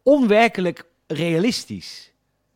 [0.04, 2.12] onwerkelijk realistisch.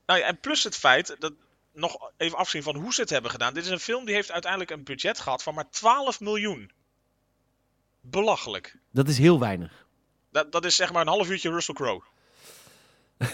[0.06, 1.34] Nou ja, en plus het feit, dat
[1.74, 3.54] nog even afzien van hoe ze het hebben gedaan.
[3.54, 6.72] Dit is een film die heeft uiteindelijk een budget gehad van maar 12 miljoen.
[8.02, 8.76] Belachelijk.
[8.92, 9.88] Dat is heel weinig.
[10.32, 12.04] Dat, dat is zeg maar een half uurtje Russell Crowe.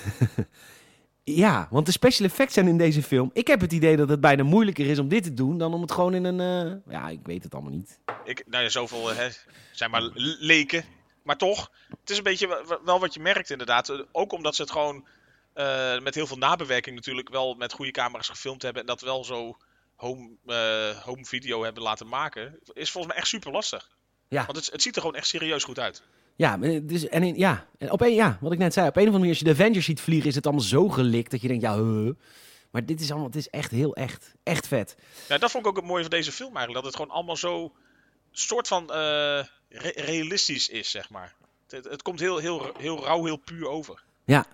[1.35, 3.29] Ja, want de special effects zijn in deze film.
[3.33, 5.81] Ik heb het idee dat het bijna moeilijker is om dit te doen dan om
[5.81, 6.39] het gewoon in een.
[6.85, 7.99] eh, Ja, ik weet het allemaal niet.
[8.23, 9.27] Ik, nou ja, zoveel eh, hè,
[9.71, 10.09] zijn maar
[10.39, 10.85] leken.
[11.23, 14.05] Maar toch, het is een beetje wel- wat je merkt inderdaad.
[14.11, 15.05] Ook omdat ze het gewoon
[15.53, 18.81] eh, met heel veel nabewerking natuurlijk wel met goede camera's gefilmd hebben.
[18.81, 19.57] En dat wel zo
[19.95, 22.59] home, eh, home video hebben laten maken.
[22.73, 23.89] Is volgens mij echt super lastig.
[24.27, 24.45] Ja.
[24.45, 26.03] Want het, het ziet er gewoon echt serieus goed uit.
[26.37, 28.87] Ja, maar dus, en in, ja, en op een, ja, wat ik net zei.
[28.87, 30.89] Op een of andere manier, als je de Avengers ziet vliegen, is het allemaal zo
[30.89, 32.11] gelikt dat je denkt, ja, huh.
[32.71, 34.95] Maar dit is allemaal, het is echt heel echt, echt vet.
[35.27, 36.75] Ja, dat vond ik ook het mooie van deze film eigenlijk.
[36.75, 37.73] Dat het gewoon allemaal zo
[38.31, 41.35] soort van eh, re- realistisch is, zeg maar.
[41.67, 44.03] Het, het komt heel, heel, heel rauw, heel puur over.
[44.25, 44.45] Ja.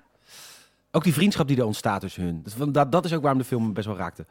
[0.91, 2.43] Ook die vriendschap die er ontstaat tussen hun.
[2.57, 4.25] Dat, dat, dat is ook waarom de film best wel raakte.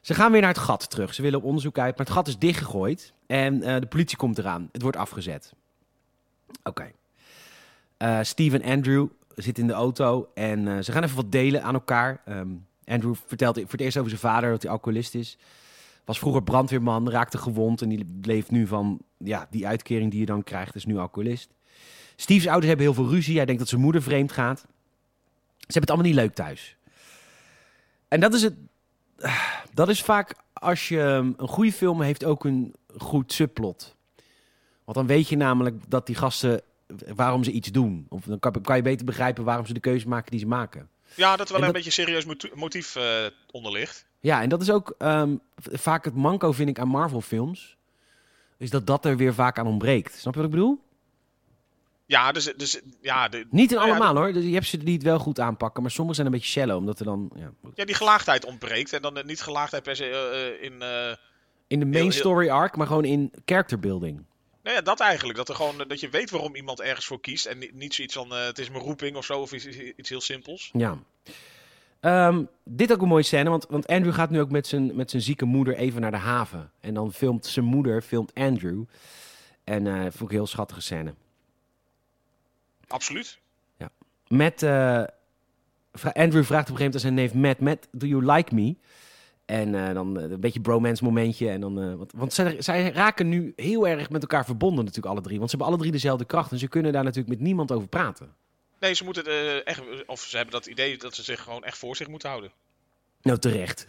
[0.00, 1.14] Ze gaan weer naar het gat terug.
[1.14, 3.12] Ze willen op onderzoek uit, maar het gat is dichtgegooid.
[3.26, 4.68] En eh, de politie komt eraan.
[4.72, 5.52] Het wordt afgezet.
[6.62, 6.92] Oké.
[7.96, 11.62] Eh, Steve en Andrew zitten in de auto en eh, ze gaan even wat delen
[11.62, 12.22] aan elkaar.
[12.24, 12.48] Ehm,
[12.84, 15.38] Andrew vertelt voor het eerst over zijn vader dat hij alcoholist is.
[16.04, 20.26] Was vroeger brandweerman, raakte gewond en die leeft nu van ja, die uitkering die je
[20.26, 21.50] dan krijgt, is nu alcoholist.
[22.16, 23.36] Steve's ouders hebben heel veel ruzie.
[23.36, 24.58] Hij denkt dat zijn moeder vreemd gaat.
[24.58, 24.66] Ze
[25.56, 26.76] hebben het allemaal niet leuk thuis.
[28.08, 28.54] En dat is het.
[29.74, 33.95] Dat is vaak als je um, een goede film heeft ook een goed subplot.
[34.86, 36.62] Want dan weet je namelijk dat die gasten
[37.14, 38.06] waarom ze iets doen.
[38.08, 40.88] Of dan kan, kan je beter begrijpen waarom ze de keuze maken die ze maken.
[41.14, 44.06] Ja, dat er wel En een beetje serieus motief eh, onder ligt.
[44.20, 47.76] Ja, en dat is ook ehm, vaak het manco, vind ik, aan Marvel-films.
[48.58, 50.14] Is dat dat er weer vaak aan ontbreekt.
[50.18, 50.84] Snap je wat ik bedoel?
[52.06, 54.32] Ja, dus, dus ja, de, Niet in ja, allemaal hoor.
[54.32, 55.82] Dus je hebt ze die het wel goed aanpakken.
[55.82, 56.76] Maar sommige zijn een beetje shallow.
[56.76, 57.30] Omdat er dan.
[57.34, 58.92] Ja, ja, die gelaagdheid ontbreekt.
[58.92, 60.72] En dan eh, niet gelaagdheid per se eh, in...
[61.66, 64.24] in de main heel- story arc, maar gewoon in character building.
[64.66, 65.38] Nou ja, dat eigenlijk.
[65.38, 67.46] Dat, er gewoon, dat je weet waarom iemand ergens voor kiest.
[67.46, 69.40] En niet, niet zoiets van, eh, het is mijn roeping of zo.
[69.40, 70.70] Of iets, iets heel simpels.
[70.72, 70.98] Ja.
[72.00, 75.10] Ehm, dit ook een mooie scène, want, want Andrew gaat nu ook met zijn, met
[75.10, 76.70] zijn zieke moeder even naar de haven.
[76.80, 78.82] En dan filmt zijn moeder, filmt Andrew.
[79.64, 81.14] En eh vond ik een heel schattige scène.
[82.86, 83.38] Absoluut.
[84.28, 85.02] Matt, eh,
[85.92, 88.54] vra- Andrew vraagt op een gegeven moment aan zijn neef Matt, Matt, do you like
[88.54, 88.76] me?
[89.46, 91.48] En eh, dan eh, een beetje bromance momentje.
[91.48, 95.14] En dan, eh, want want zij, zij raken nu heel erg met elkaar verbonden natuurlijk
[95.14, 95.38] alle drie.
[95.38, 96.50] Want ze hebben alle drie dezelfde kracht.
[96.50, 98.34] En ze kunnen daar natuurlijk met niemand over praten.
[98.80, 99.82] Nee, ze moeten echt...
[100.06, 102.50] Of ze hebben dat idee dat ze zich gewoon echt voor zich moeten houden.
[103.22, 103.86] Nou, terecht.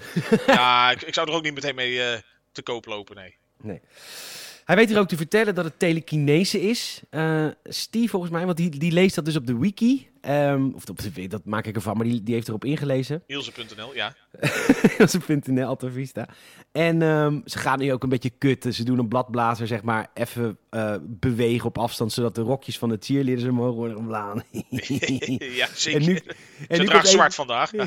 [0.47, 3.35] ja, ik, ik zou er ook niet meteen mee te koop lopen, nee.
[3.61, 3.81] Nee.
[4.67, 7.01] Hij weet hier ook te vertellen dat het telekinese is.
[7.09, 10.09] Eh, Steve, volgens mij, want die, die leest dat dus op de wiki.
[10.21, 13.23] Ehm, of op de, dat maak ik ervan, maar die, die heeft erop ingelezen.
[13.27, 14.13] Ilse.nl, ja.
[14.97, 16.27] Dat is een .nl, Alta Vista.
[16.71, 18.73] En ehm, ze gaan nu ook een beetje kutten.
[18.73, 22.89] Ze doen een bladblazer, zeg maar, even eh, bewegen op afstand, zodat de rokjes van
[22.89, 24.43] de cheerleaders omhoog worden omlaan.
[25.61, 26.01] ja, zeker.
[26.01, 26.33] En nu, Ze
[26.67, 27.71] en nu draagt zwart vandaag.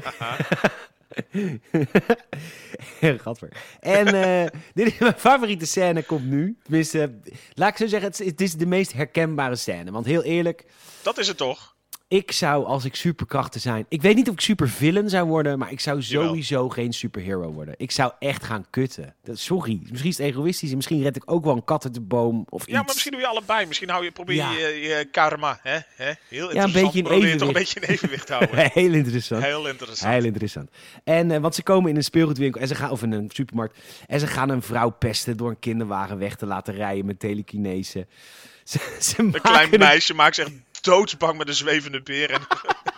[3.23, 3.49] Gadver.
[3.81, 6.59] En eh, dit is mijn favoriete scène komt nu.
[6.62, 7.20] Tenminste,
[7.55, 9.90] laat ik zo zeggen, het is de meest herkenbare scène.
[9.90, 10.64] Want heel eerlijk,
[11.03, 11.77] dat is het toch?
[12.11, 13.87] Ik zou als ik superkrachten zijn...
[13.88, 16.27] Ik weet niet of ik supervillain zou worden, maar ik zou Jawel.
[16.27, 17.75] sowieso geen superhero worden.
[17.77, 19.14] Ik zou echt gaan kutten.
[19.23, 21.94] Dat, sorry, misschien is het egoïstisch en misschien red ik ook wel een kat uit
[21.94, 22.70] de boom of iets.
[22.70, 23.66] Ja, maar misschien doe je allebei.
[23.66, 24.51] Misschien hou je, probeer Ja.
[24.53, 25.59] je, je karma.
[25.62, 25.79] Hè?
[25.94, 26.12] Hè?
[26.29, 27.53] Heel Ja, een beetje in je toch een evenwicht.
[27.53, 28.70] beetje in evenwicht houden.
[28.73, 29.42] Heel interessant.
[29.42, 30.12] Heel interessant.
[30.12, 30.70] Heel interessant.
[31.05, 33.79] En eh, want ze komen in een speelgoedwinkel en ze gaan, of in een supermarkt.
[34.07, 38.07] En ze gaan een vrouw pesten door een kinderwagen weg te laten rijden met telekinese.
[38.64, 40.49] Ze, ze Een klein meisje maakt zich
[40.81, 42.31] doodsbang met een zwevende beer.
[42.31, 42.43] En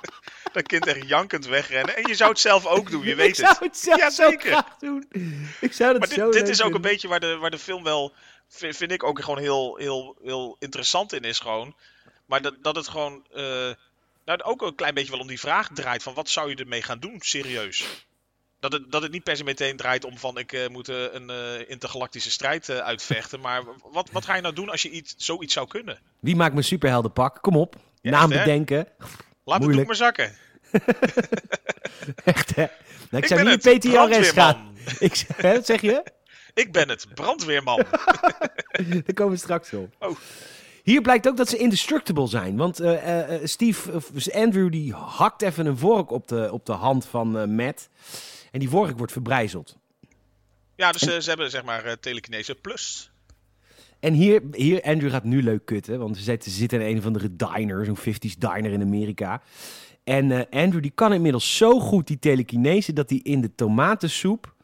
[0.52, 1.96] dat kind echt jankend wegrennen.
[1.96, 3.60] En je zou het zelf ook doen, je weet ik zou het.
[3.60, 4.50] het zelf Ja, zo zeker.
[4.50, 5.06] graag doen.
[5.60, 7.58] Ik zou dat Maar zo dit, dit is ook een beetje waar de, waar de
[7.58, 8.14] film wel,
[8.48, 11.76] vind, vind ik ook gewoon heel, heel, heel interessant in is gewoon.
[12.26, 13.70] Maar dat, dat het gewoon, eh,
[14.24, 16.82] nou ook een klein beetje wel om die vraag draait van wat zou je ermee
[16.82, 18.06] gaan doen, serieus.
[18.62, 20.96] Dat het, dat het niet per se meteen draait om van ik eh, moet eh,
[21.12, 23.40] een eh, intergalactische strijd uitvechten.
[23.40, 25.98] Maar wat, wat ga je nou doen als je iets, zoiets zou kunnen?
[26.20, 27.38] Wie maakt mijn superheldenpak?
[27.40, 27.76] Kom op.
[28.00, 28.88] Ja, Naam echt, bedenken.
[29.44, 30.36] Laat het doek maar zakken.
[32.24, 32.62] Echt, hè?
[32.62, 32.70] Nou,
[33.10, 34.76] ik, Ik zou ben niet PTRS gaan.
[34.98, 36.04] Ik, hè, wat zeg je?
[36.54, 37.76] Ik ben het, brandweerman.
[39.04, 39.94] Daar komen we straks op.
[39.98, 40.16] Oh.
[40.82, 42.56] Hier blijkt ook dat ze indestructible zijn.
[42.56, 42.80] Want
[43.42, 47.54] Steve, of dus Andrew, die hakt even een vork op de, op de hand van
[47.54, 47.88] Matt.
[48.52, 49.76] En die vork wordt verbrijzeld.
[50.76, 53.10] Ja, dus eh, ze hebben zeg maar eh, telekinese plus.
[54.00, 55.98] En hier, hier, Andrew gaat nu leuk kutten.
[55.98, 59.42] Want ze zitten, in een of andere diner, zo'n 50s diner in Amerika.
[60.04, 64.54] En eh, Andrew die kan inmiddels zo goed die telekinese dat hij in de tomatensoep...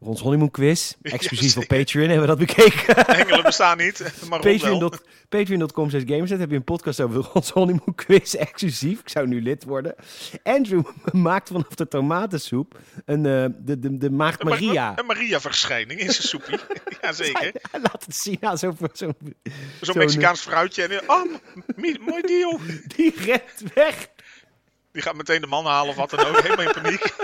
[0.00, 1.66] Rons Honeymoon Quiz, exclusief op.
[1.66, 3.06] Patreon hebben we dat bekeken.
[3.06, 4.92] Engelen bestaan niet, maar Ron Patreon
[5.28, 9.00] Patreon.com slash Gamerset heb je een podcast over Rons Honeymoon Quiz exclusief.
[9.00, 9.94] Ik zou nu lid worden.
[10.42, 14.92] Andrew maakt vanaf de tomatensoep een, eh, de, de, de maagd Een Ma- Maria.
[14.98, 16.58] Een Maria-verschijning in zijn soepie.
[17.02, 17.52] Jazeker.
[17.70, 18.76] Hij laat het zien aan zo'n...
[18.78, 19.14] Zo Zo'n
[19.80, 20.82] zo'n- Mexicaans fruitje.
[20.82, 21.24] En, oh,
[22.06, 22.60] mooi deal.
[22.96, 24.08] die rent weg.
[24.92, 26.40] Die gaat meteen de man halen of wat dan ook.
[26.40, 27.14] Helemaal in paniek.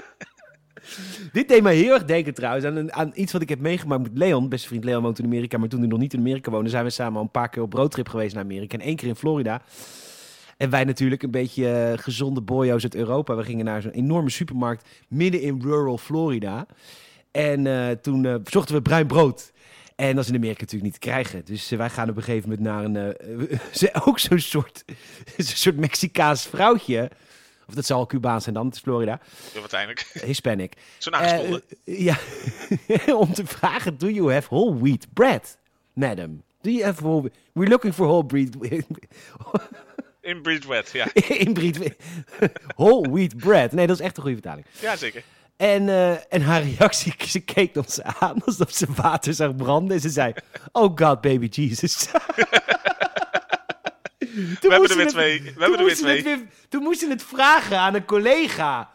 [1.33, 4.11] Dit deed mij heel erg denken trouwens aan, aan iets wat ik heb meegemaakt met
[4.15, 4.49] Leon.
[4.49, 6.85] Beste vriend Leon woont in Amerika, maar toen hij nog niet in Amerika woonde, zijn
[6.85, 8.79] we samen al een paar keer op roadtrip geweest naar Amerika.
[8.79, 9.63] En één keer in Florida.
[10.57, 13.37] En wij natuurlijk een beetje eh, gezonde boyo's uit Europa.
[13.37, 16.67] We gingen naar zo'n enorme supermarkt midden in rural Florida.
[17.31, 19.53] En eh, toen eh, zochten we bruin brood.
[19.97, 21.45] En dat is in Amerika natuurlijk niet te krijgen.
[21.45, 23.17] Dus wij gaan op een gegeven moment naar een...
[24.09, 24.85] ook zo'n soort,
[25.37, 27.11] zo'n soort Mexicaans vrouwtje.
[27.69, 29.21] Of dat zal Cubaans zijn dan, het is Florida.
[29.55, 30.21] Ja, uiteindelijk.
[30.25, 30.77] Hispanic.
[30.99, 31.63] Zo'n aangespoelde.
[31.85, 32.19] Eh, ja,
[33.23, 35.59] om te vragen, do you have whole wheat bread,
[35.93, 36.43] madam?
[36.61, 37.31] Do you have whole...
[37.53, 38.57] We're looking for whole breed...
[40.21, 41.15] Inbreed wet, ja.
[41.15, 41.97] inbreed...
[42.77, 43.73] whole wheat bread.
[43.73, 44.67] Nee, dat is echt een goede vertaling.
[44.81, 45.23] Ja, zeker.
[45.57, 49.97] En, eh, en haar reactie, ze keek ons aan alsof ze water zag branden.
[49.97, 50.33] En ze zei,
[50.73, 52.09] oh God, baby Jesus.
[54.31, 55.43] We hebben er weer twee.
[55.43, 56.47] We hebben er weer twee.
[56.69, 58.91] toen moesten we het vragen aan een collega.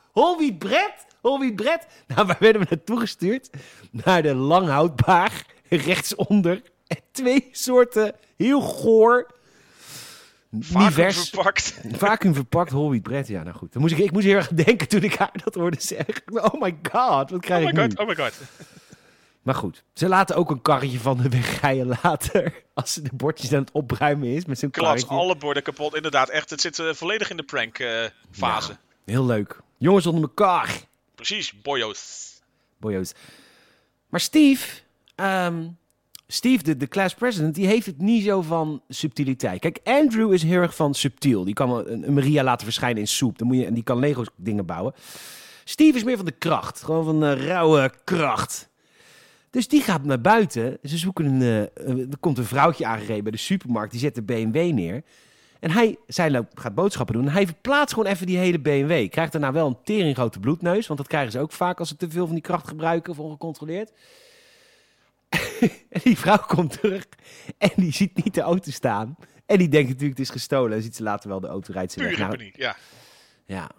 [0.57, 1.05] Bread?
[1.21, 1.85] Whole wheat bread?
[2.07, 3.49] Nou, waar werden we naartoe gestuurd?
[3.91, 6.61] Naar de langhoudbaar, rechtsonder.
[6.87, 9.35] En twee soorten, heel goor,
[10.59, 11.29] Vacuüm Nivers.
[11.29, 11.79] verpakt.
[11.91, 13.27] Vacuüm verpakt whole wheat bread.
[13.27, 13.73] Ja, nou goed.
[13.73, 16.21] Dan moest ik, ik moest heel erg denken toen ik haar dat hoorde zeggen.
[16.25, 17.87] Oh my god, wat krijg Oh ik my nu?
[17.89, 18.33] god, oh my god.
[19.47, 22.63] Maar goed, ze laten ook een karretje van de weg rijden later.
[22.73, 25.23] Als ze de bordjes aan het opruimen is met zo'n Klats, karretje.
[25.23, 25.95] alle borden kapot.
[25.95, 26.49] Inderdaad, echt.
[26.49, 28.03] Het zit eh, volledig in de prank eh.
[28.31, 28.61] Ja,
[29.05, 29.59] heel leuk.
[29.77, 30.81] Jongens onder elkaar.
[31.15, 32.33] Precies, boyo's.
[32.77, 33.11] Boyo's.
[34.09, 34.81] Maar Steve,
[35.15, 35.67] ehm,
[36.27, 39.59] Steve, de, de class president, die heeft het niet zo van subtiliteit.
[39.59, 41.43] Kijk, Andrew is heel erg van subtiel.
[41.43, 43.37] Die kan een, een Maria laten verschijnen in soep.
[43.37, 44.93] Dan moet je, en die kan Lego dingen bouwen.
[45.63, 46.83] Steve is meer van de kracht.
[46.83, 48.66] Gewoon van de rauwe kracht.
[49.49, 50.77] Dus die gaat naar buiten.
[50.83, 51.41] Ze zoeken een.
[51.41, 53.91] eh, er komt een vrouwtje aangereden bij de supermarkt.
[53.91, 55.03] Die zet de BMW neer.
[55.59, 57.25] En hij, zij loopt, gaat boodschappen doen.
[57.25, 59.09] En hij verplaatst gewoon even die hele BMW.
[59.09, 60.87] Krijgt daarna wel een teringgrote bloedneus.
[60.87, 63.19] Want dat krijgen ze ook vaak als ze te veel van die kracht gebruiken of
[63.19, 63.91] ongecontroleerd.
[65.89, 67.05] en die vrouw komt terug.
[67.57, 69.15] En die ziet niet de auto staan.
[69.45, 70.77] En die denkt natuurlijk het is gestolen.
[70.77, 72.17] En ziet ze later wel de auto rijdt ze weg.
[72.17, 72.75] Nou, ja.
[73.45, 73.69] ja.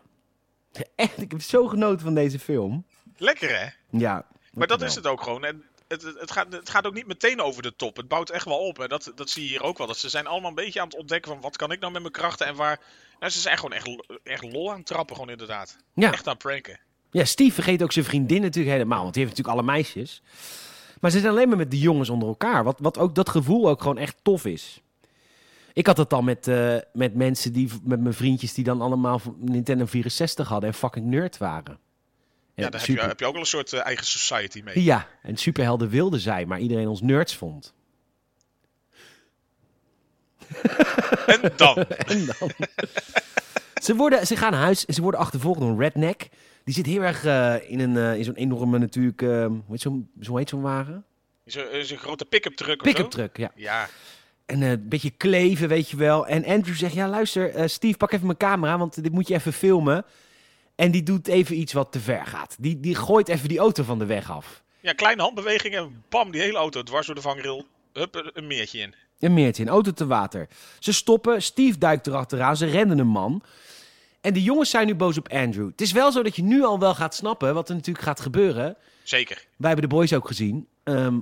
[0.94, 2.84] Echt, ik heb zo genoten van deze film.
[3.16, 3.66] Lekker hè?
[3.98, 4.26] Ja.
[4.52, 5.44] Maar dat is het ook gewoon.
[5.44, 7.96] En het, het, gaat, het gaat ook niet meteen over de top.
[7.96, 8.78] Het bouwt echt wel op.
[8.78, 9.86] En dat, dat zie je hier ook wel.
[9.86, 12.02] Dat ze zijn allemaal een beetje aan het ontdekken van wat kan ik nou met
[12.02, 12.80] mijn krachten en waar.
[13.18, 13.88] Nou, ze zijn gewoon echt,
[14.24, 15.76] echt lol aan het trappen, gewoon inderdaad.
[15.94, 16.12] Ja.
[16.12, 16.80] Echt aan het pranken.
[17.10, 19.02] Ja, Steve vergeet ook zijn vriendin natuurlijk helemaal.
[19.02, 20.22] Want die heeft natuurlijk alle meisjes.
[21.00, 22.64] Maar ze zijn alleen maar met de jongens onder elkaar.
[22.64, 24.82] Wat, wat ook dat gevoel ook gewoon echt tof is.
[25.72, 29.20] Ik had het al met, eh, met mensen die, met mijn vriendjes die dan allemaal
[29.36, 31.78] Nintendo 64 hadden en fucking nerd waren.
[32.58, 34.82] Ja, daar heb je, heb je ook wel een soort eh, eigen society mee.
[34.82, 37.74] Ja, en superhelden wilden zij, maar iedereen ons nerds vond.
[41.26, 41.76] En dan.
[42.06, 42.50] En dan?
[43.82, 46.28] ze, worden, ze gaan naar huis en ze worden achtervolgd door een redneck.
[46.64, 50.10] Die zit heel erg eh, in, een, eh, in zo'n enorme natuurlijk, hoe heet zo'n
[50.20, 51.04] zo heet zo'n wagen?
[51.44, 53.08] Zo'n is een grote pick-up truck Pick-up zo.
[53.08, 53.52] truck, ja.
[53.54, 53.88] Ja,
[54.46, 56.26] En een beetje kleven, weet je wel.
[56.26, 59.52] En Andrew zegt, ja luister, Steve, pak even mijn camera, want dit moet je even
[59.52, 60.04] filmen.
[60.78, 62.56] En die doet even iets wat te ver gaat.
[62.58, 64.62] Die, die gooit even die auto van de weg af.
[64.80, 67.66] ja, kleine handbeweging en bam, die hele auto dwars door de vangrail.
[67.92, 68.94] Hup, een- meertje in.
[69.18, 70.48] Een meertje, een auto te water.
[70.78, 73.42] Ze stoppen, Steve duikt erachteraan, ze rennen een man.
[74.20, 75.66] En de jongens zijn nu boos op Andrew.
[75.70, 78.20] Het is wel zo dat je nu al wel gaat snappen wat er natuurlijk gaat
[78.20, 78.76] gebeuren.
[79.02, 79.36] Zeker.
[79.56, 80.68] Wij hebben de boys ook gezien.
[80.84, 81.18] Ehm,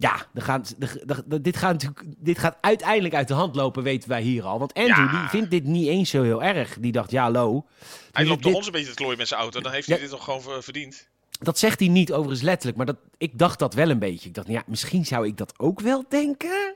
[0.00, 4.08] ja, er er- er- dit, gaat natuurlijk, dit gaat uiteindelijk uit de hand lopen, weten
[4.08, 4.58] wij hier al.
[4.58, 5.20] Want Andrew Ja.
[5.20, 6.76] die vindt dit niet eens zo heel erg.
[6.78, 7.66] Die dacht, ja, lo.
[8.12, 9.60] Hij loopt dit- ons een beetje te klooien met zijn auto.
[9.60, 11.08] Dan heeft hij dit toch gewoon ver- verdiend.
[11.30, 14.28] Dat zegt hij niet overigens letterlijk, maar dat, ik dacht dat wel een beetje.
[14.28, 16.74] Ik dacht, ja, misschien zou ik dat ook wel denken.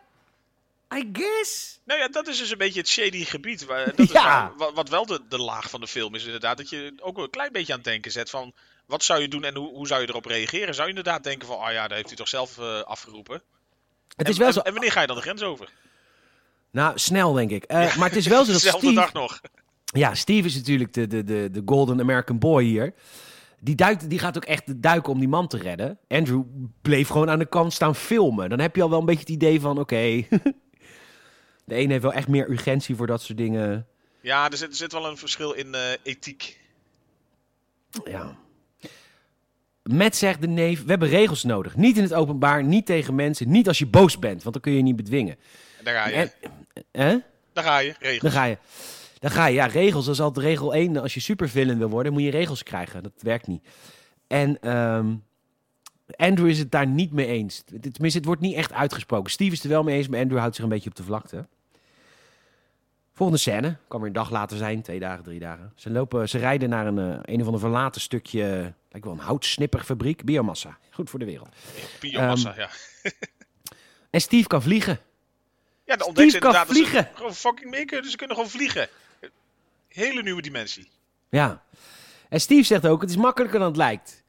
[0.95, 1.81] I guess.
[1.85, 3.65] Nou ja, dat is dus een beetje het shady gebied.
[3.65, 4.23] Waar, dat is Ja.
[4.25, 6.57] waar- wat, wat wel de, de laag van de film is inderdaad.
[6.57, 8.53] Dat je ook wel een klein beetje aan het denken zet van...
[8.87, 10.75] Wat zou je doen en hoe, hoe zou je erop reageren?
[10.75, 11.57] Zou je inderdaad denken van...
[11.57, 13.43] Oh ja, dat heeft hij toch zelf eh, afgeroepen.
[14.17, 14.61] Het en, is wel zo.
[14.61, 15.69] en wanneer ga je dan de grens over?
[16.71, 17.65] Nou, snel denk ik.
[17.65, 19.01] Eh, Maar het is wel zo dat Dezelfde Steve...
[19.01, 19.41] dag nog.
[19.85, 22.95] Ja, Steve is natuurlijk de, de, de, de golden American boy hier.
[23.61, 25.99] Die, duikt, die gaat ook echt duiken om die man te redden.
[26.09, 26.43] Andrew
[26.83, 28.49] bleef gewoon aan de kant staan filmen.
[28.49, 29.97] Dan heb je al wel een beetje het idee van, oké...
[31.65, 33.87] de ene heeft wel echt meer urgentie voor dat soort dingen.
[34.21, 36.61] Ja, er zit, er zit wel een verschil in eh, ethiek.
[38.05, 38.37] Ja.
[39.93, 41.77] Matt zegt de neef, we hebben regels nodig.
[41.77, 44.43] Niet in het openbaar, niet tegen mensen, niet als je boos bent.
[44.43, 45.37] Want dan kun je je niet bedwingen.
[45.79, 46.15] En daar ga je.
[46.15, 46.31] En,
[46.93, 47.19] hè?
[47.53, 47.95] Daar ga je.
[47.99, 48.21] Regels.
[48.21, 48.59] Dan ga je.
[49.19, 50.05] Dan ga je, ja, regels.
[50.05, 50.97] Dat is altijd regel 1.
[50.97, 53.03] Als je supervillain wil worden, moet je regels krijgen.
[53.03, 53.67] Dat werkt niet.
[54.27, 55.15] En ehm,
[56.17, 57.63] Andrew is het daar niet mee eens.
[57.65, 59.31] Tenminste, het wordt niet echt uitgesproken.
[59.31, 61.03] Steve is het er wel mee eens, maar Andrew houdt zich een beetje op de
[61.03, 61.47] vlakte.
[63.13, 63.77] Volgende scène.
[63.89, 64.83] Kan weer een dag later zijn.
[64.83, 65.73] Twee dagen, drie dagen.
[65.75, 68.73] Ze, lopen, ze rijden naar een, eh, een of ander verlaten stukje...
[68.95, 70.25] Lijkt wel een houtsnipperfabriek.
[70.25, 70.79] Biomassa.
[70.91, 71.49] Goed voor de wereld.
[72.01, 72.71] Biomassa, Ehm, ja.
[74.11, 75.01] En Steve kan vliegen.
[75.85, 77.11] Ja, de ontdekt ze kan inderdaad dat ze vliegen.
[77.15, 78.11] gewoon fucking mee kunnen.
[78.11, 78.89] Ze kunnen gewoon vliegen.
[79.89, 80.89] Hele nieuwe dimensie.
[81.29, 81.63] Ja.
[82.29, 84.23] En Steve zegt ook, het is makkelijker dan het lijkt.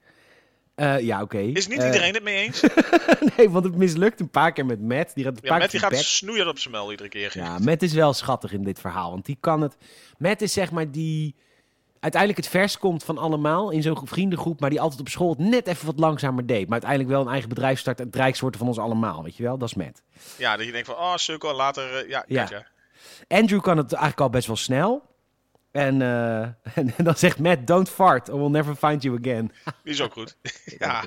[0.76, 1.38] Eh, ja, oké.
[1.40, 2.62] Is niet Eh, iedereen het mee eens?
[3.38, 5.16] nee, want het mislukt een paar keer met Matt.
[5.16, 7.32] Die gaat een Ja, paar Matt keer die gaat snoeien op zijn mel iedere keer.
[7.34, 9.12] Ja, Matt is wel schattig in dit verhaal.
[9.12, 9.78] Want die kan het...
[10.18, 11.36] Matt is zeg maar die
[12.06, 15.38] uiteindelijk het vers komt van allemaal in zo'n vriendengroep, maar die altijd op school het
[15.38, 16.64] net even wat langzamer deed.
[16.64, 19.44] Maar uiteindelijk wel een eigen bedrijf start en het rijksworten van ons allemaal, weet je
[19.44, 19.58] wel?
[19.58, 20.02] Dat is Matt.
[20.38, 22.48] Ja, dat je denkt van, oh, sukkel, later, eh, ja, Ja.
[22.50, 22.66] ja.
[23.28, 25.02] Andrew kan het eigenlijk al best wel snel.
[25.72, 26.42] En, eh,
[26.80, 29.52] en, dan zegt Matt, don't fart or we'll never find you again.
[29.84, 30.38] Die is ook goed.
[30.80, 31.04] ja,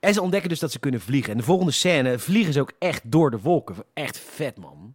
[0.00, 1.32] En ze ontdekken dus dat ze kunnen vliegen.
[1.32, 3.76] En de volgende scène vliegen ze ook echt door de wolken.
[3.94, 4.94] Echt vet, man.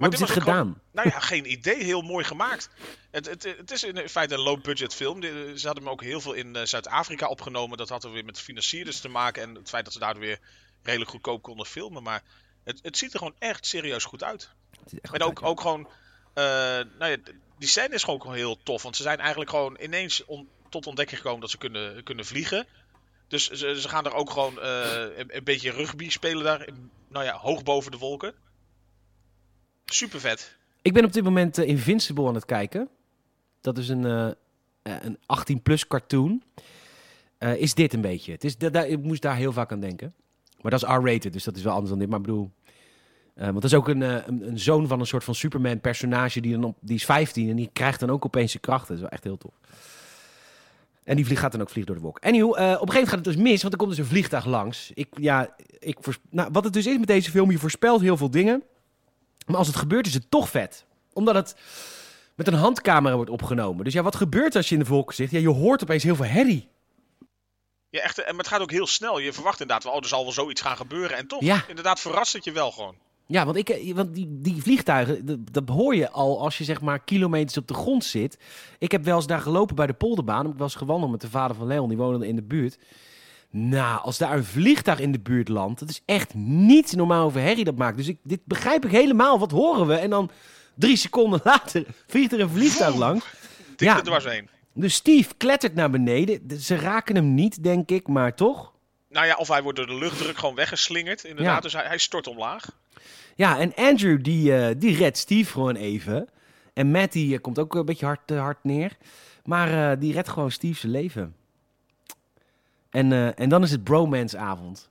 [0.00, 0.80] Hoe hebben ze het gedaan?
[0.92, 1.84] nou ja, geen idee.
[1.84, 2.68] Heel mooi gemaakt.
[3.10, 5.20] Het, het, het is in feite een low-budget film.
[5.20, 7.78] De- Ze hadden hem ook heel veel in eh, Zuid-Afrika opgenomen.
[7.78, 9.42] Dat had er weer met financierders te maken.
[9.42, 10.38] En het feit dat ze daar weer
[10.82, 12.02] redelijk goedkoop konden filmen.
[12.02, 12.22] Maar
[12.64, 14.50] het, het ziet er gewoon echt serieus goed uit.
[14.90, 15.46] En ook, uit, ja.
[15.46, 15.88] ook gewoon,
[16.34, 16.44] eh,
[16.98, 17.16] nou ja,
[17.58, 18.82] die scène is gewoon heel tof.
[18.82, 22.66] Want ze zijn eigenlijk gewoon ineens on- tot ontdekking gekomen dat ze kunnen, kunnen vliegen.
[23.28, 26.66] Dus ze, ze gaan er ook gewoon eh, een, een beetje rugby spelen daar.
[26.66, 28.34] in- Nou ja, hoog boven de wolken.
[29.92, 30.56] Super vet.
[30.82, 32.88] Ik ben op dit moment eh, Invincible aan het kijken.
[33.60, 34.30] Dat is een, eh,
[34.82, 36.42] een 18-plus cartoon.
[37.38, 38.32] Eh, is dit een beetje?
[38.32, 40.14] Het is, da- da- ik moest daar heel vaak aan denken.
[40.60, 42.08] Maar dat is R-rated, dus dat is wel anders dan dit.
[42.08, 42.50] Maar ik bedoel...
[43.34, 46.40] want dat is ook een, een, een zoon van een soort van Superman-personage.
[46.40, 48.86] Die, dan die is 15 en die krijgt dan ook opeens zijn krachten.
[48.88, 49.54] Dat is wel echt heel tof.
[51.04, 52.24] En die vlieg, gaat dan ook vliegen door de wolk.
[52.24, 54.04] Anyhow, eh, op een gegeven moment gaat het dus mis, want er komt dus een
[54.10, 54.90] vliegtuig langs.
[54.94, 55.98] Ik, ja, ik
[56.30, 58.62] nou, wat het dus is met deze film, je voorspelt heel veel dingen.
[59.50, 60.84] Maar als het gebeurt, is het toch vet.
[61.12, 61.54] Omdat het
[62.34, 63.84] met een handcamera wordt opgenomen.
[63.84, 65.30] Dus ja, wat gebeurt als je in de wolken zit?
[65.30, 66.68] Ja, je hoort opeens heel veel herrie.
[67.90, 69.18] Ja, echt, eh, en het gaat ook heel snel.
[69.18, 71.16] Je verwacht inderdaad wel, oh, er zal wel zoiets gaan gebeuren.
[71.16, 71.64] En toch, Ja.
[71.68, 72.94] inderdaad, verrast het je wel gewoon.
[73.26, 76.64] Ja, want, ik, eh, want die, die vliegtuigen, dat, dat hoor je al als je
[76.64, 78.38] zeg maar kilometers op de grond zit.
[78.78, 80.46] Ik heb wel eens daar gelopen bij de polderbaan.
[80.46, 82.78] Ik eens gewandeld met de vader van Leon, die woonde in de buurt.
[83.50, 87.40] Nou, als daar een vliegtuig in de buurt landt, dat is echt niet normaal over
[87.40, 87.96] herrie dat maakt.
[87.96, 89.38] Dus ik, dit begrijp ik helemaal.
[89.38, 89.94] Wat horen we?
[89.94, 90.30] En dan
[90.74, 93.26] drie seconden later vliegt er een vliegtuig langs.
[93.76, 93.96] Ja.
[93.96, 94.48] er dwars heen.
[94.74, 96.48] Dus Steve klettert naar beneden.
[96.48, 98.72] De- Ze raken hem niet, denk ik, maar toch?
[99.08, 101.24] Nou ja, of hij wordt door de luchtdruk gewoon weggeslingerd.
[101.24, 101.60] Inderdaad, Ja.
[101.60, 102.78] dus hij, hij stort omlaag.
[103.36, 106.28] Ja, en Andrew die, eh, die redt Steve gewoon even.
[106.74, 108.96] En Matt die eh, komt ook een beetje hard, eh, hard neer.
[109.44, 111.34] Maar die redt gewoon Steve zijn leven.
[112.90, 114.90] En, eh, en dan is het bromance avond.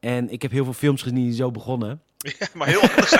[0.00, 2.02] En ik heb heel veel films gezien die zo begonnen.
[2.16, 3.14] Ja, maar heel anders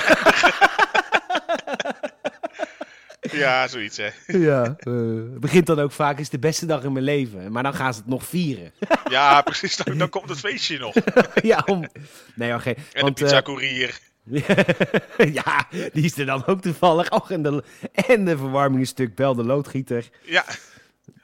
[3.41, 4.09] ja, zoiets hè.
[4.25, 4.75] Ja.
[4.77, 7.51] het begint dan ook vaak, is de beste dag in mijn leven.
[7.51, 8.71] Maar dan gaan ze het nog vieren.
[9.09, 9.75] Ja, precies.
[9.75, 10.93] Dan, dan komt het feestje nog.
[11.41, 11.89] ja, om...
[12.35, 12.69] Nee, oké.
[12.69, 13.99] En want, de eh, pizza courier.
[15.43, 17.11] ja, die is er dan ook toevallig.
[17.11, 20.09] Oh, en, de, en de verwarming een stuk bel, de loodgieter.
[20.21, 20.45] Ja.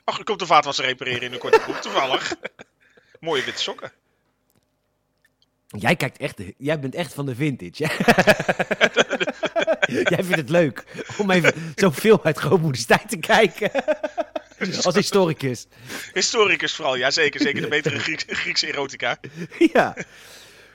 [0.04, 2.36] Ach, er komt de vaatwasser repareren in een korte broek, toevallig.
[3.20, 3.92] Mooie witte sokken.
[5.68, 7.84] Jij kijkt echt, jij bent echt van de vintage.
[10.14, 10.84] jij vindt het leuk
[11.18, 11.54] om even
[11.94, 13.72] film uit grootmoeders tijd te kijken.
[14.84, 15.68] Als historicus.
[16.14, 17.42] Historicus vooral, ja zeker.
[17.42, 19.18] Zeker de betere Grieks, Griekse erotica.
[19.74, 19.96] ja.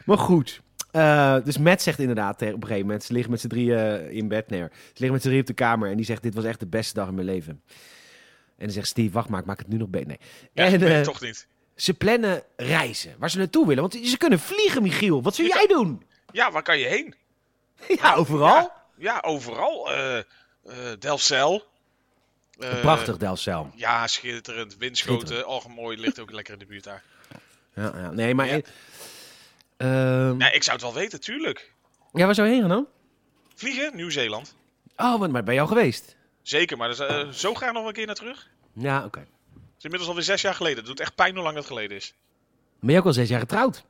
[0.05, 0.61] Maar goed.
[0.91, 4.11] Eh, dus Matt zegt inderdaad tegen- op een gegeven moment, ze liggen met z'n drieën
[4.11, 4.69] in bed neer.
[4.73, 6.67] Ze liggen met z'n drieën op de kamer en die zegt, dit was echt de
[6.67, 7.63] beste dag in mijn leven.
[8.57, 10.07] En dan zegt Steve, wacht maar, ik maak het nu nog beter.
[10.09, 10.19] Nee.
[10.53, 11.47] Ja, en nee, eh, toch niet.
[11.83, 13.83] Ze plannen reizen, waar ze naartoe willen.
[13.91, 15.23] Want ze kunnen vliegen, Michiel.
[15.23, 16.07] Wat zou jij doen?
[16.33, 17.15] Ja, waar kan je heen?
[18.03, 18.55] Ja, overal.
[18.55, 19.93] Ja, ja overal.
[19.93, 20.25] eh eh
[20.99, 21.65] Delfzijl.
[22.59, 23.71] Eh, Prachtig, Delcel.
[23.75, 24.77] Ja, schitterend.
[24.77, 25.47] Windschoten.
[25.47, 25.97] Oh, mooi.
[25.99, 27.03] Ligt ook lekker in de buurt daar.
[27.75, 28.11] Ja, ja.
[28.11, 28.47] Nee, maar...
[28.47, 28.61] Ja.
[29.77, 31.73] Ehm, Nee, ik zou het wel weten, tuurlijk.
[32.13, 32.87] Ja, waar zou je heen gaan dan?
[33.55, 33.97] Vliegen?
[33.97, 34.55] Nieuw-Zeeland.
[34.97, 36.17] Oh, maar ben je al geweest?
[36.43, 38.49] Zeker, maar eh, zo graag nog een keer naar terug.
[38.73, 39.27] Ja, oké.
[39.83, 40.79] Is inmiddels alweer zes jaar geleden.
[40.79, 42.15] Het doet echt pijn hoe lang het geleden is.
[42.81, 43.85] Ben je ook al zes jaar getrouwd?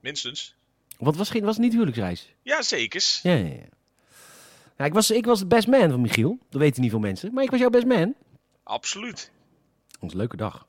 [0.00, 0.54] Minstens.
[0.98, 2.34] Want was, geen, was het niet huwelijksreis?
[2.42, 3.20] Ja, zekers.
[3.22, 3.54] Ja, ja,
[4.76, 4.84] ja.
[4.84, 6.38] Ik, was, ik was de best man van Michiel.
[6.50, 7.32] Dat weten niet veel mensen.
[7.32, 8.14] Maar ik was jouw best man.
[8.62, 9.30] Absoluut.
[10.00, 10.66] Dat een leuke dag.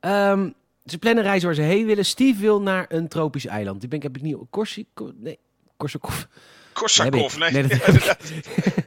[0.00, 0.50] Ehm,
[0.84, 2.04] ze plannen een reis waar ze heen willen.
[2.04, 3.80] Steve wil naar een tropisch eiland.
[3.80, 4.36] Die ben ik, heb ik niet...
[4.50, 5.12] Corsico?
[5.14, 5.38] Nee,
[5.76, 6.24] Korsakov.
[6.72, 7.66] Korsakov, nee.
[7.66, 8.16] Dat.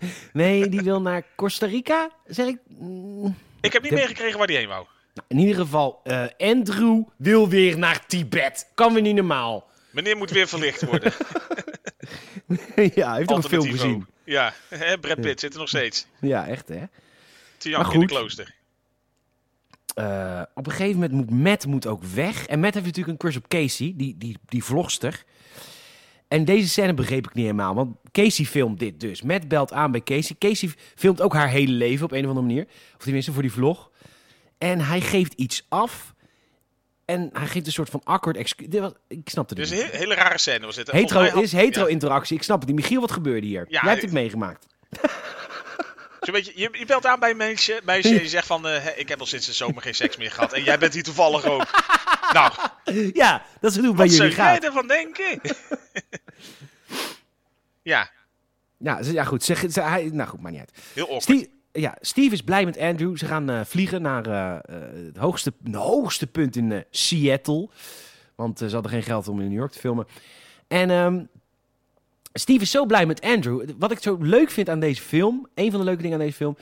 [0.34, 2.58] Nee, die wil naar Costa Rica, zeg ik.
[2.68, 4.86] Mm, Ik heb niet De- meegekregen waar die heen wou.
[5.14, 8.72] Nou, in ieder geval, eh, Andrew wil weer naar Tibet.
[8.76, 9.70] Kan weer niet normaal.
[9.92, 11.14] Meneer moet weer verlicht worden.
[12.96, 14.08] ja, hij heeft toch een film gezien.
[14.24, 16.06] Ja, hè, Brad Pitt zit er nog steeds.
[16.20, 16.84] Ja, echt hè.
[17.60, 18.56] Janken in de klooster.
[19.96, 22.46] Eh, op een gegeven moment moet Matt moet ook weg.
[22.46, 25.24] En Matt heeft natuurlijk een crush op Casey, die, die, die vlogster.
[26.32, 29.22] En deze scène begreep ik niet helemaal, want Casey filmt dit dus.
[29.22, 30.36] Matt belt aan bij Casey.
[30.40, 32.66] Casey filmt ook haar hele leven op een of andere manier.
[32.98, 33.92] Of tenminste voor die vlog.
[34.58, 36.14] En hij geeft iets af.
[37.06, 38.68] En hij geeft een soort van awkward excuus.
[39.08, 39.88] Ik snapte Dit het is niet.
[39.94, 40.92] een he- hele rare scène was dit.
[40.92, 41.92] Hetero, had- is hetero ja.
[41.92, 42.36] interactie.
[42.36, 42.78] Ik snap het niet.
[42.80, 43.66] Michiel, wat gebeurde hier?
[43.70, 44.68] Ja, Jij hebt het meegemaakt.
[46.22, 48.68] Zo'n beetje, je, je belt aan bij een meisje, en je zegt van...
[48.68, 50.54] eh, ik heb al sinds de zomer geen seks meer gehad.
[50.54, 51.68] En jij bent hier toevallig ook.
[52.34, 52.54] nou,
[53.14, 54.64] Ja, dat is hoe bij wat zou jullie jij gaat.
[54.64, 55.40] ervan denken?
[57.82, 58.10] ja,
[58.78, 59.44] Ja, ja goed.
[59.44, 60.72] Zeg, hij, nou goed, maakt niet uit.
[60.94, 61.24] heel awkward.
[61.24, 63.18] Steve, ja, Steve is blij met Andrew.
[63.18, 64.58] Ze gaan eh, vliegen naar eh,
[65.06, 67.70] het, hoogste, het hoogste punt in Seattle.
[68.36, 70.08] Want ze hadden geen geld om in New York te filmen.
[70.68, 71.24] En ehm,
[72.34, 73.70] Steve is zo blij met Andrew.
[73.78, 76.38] Wat ik zo leuk vind aan deze film, een van de leuke dingen aan deze
[76.38, 76.58] film,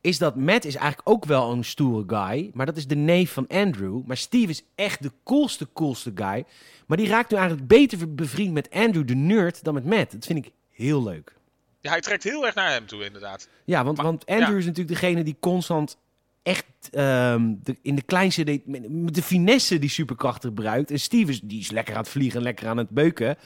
[0.00, 2.50] is dat Matt is eigenlijk ook wel een stoere guy.
[2.54, 4.00] Maar dat is de neef van Andrew.
[4.06, 6.44] Maar Steve is echt de coolste, coolste guy.
[6.86, 10.12] Maar die raakt nu eigenlijk beter bevriend met Andrew de nerd dan met Matt.
[10.12, 11.32] Dat vind ik heel leuk.
[11.80, 13.48] Ja, hij trekt heel erg naar hem toe, inderdaad.
[13.64, 14.56] Ja, want, Maar- want Andrew ja.
[14.56, 15.96] is natuurlijk degene die constant
[16.42, 18.44] echt ehm, de, in de kleinste...
[18.44, 20.90] De, met- de finesse die superkrachten gebruikt.
[20.90, 23.36] En Steve is, die is lekker aan het vliegen en lekker aan het beuken.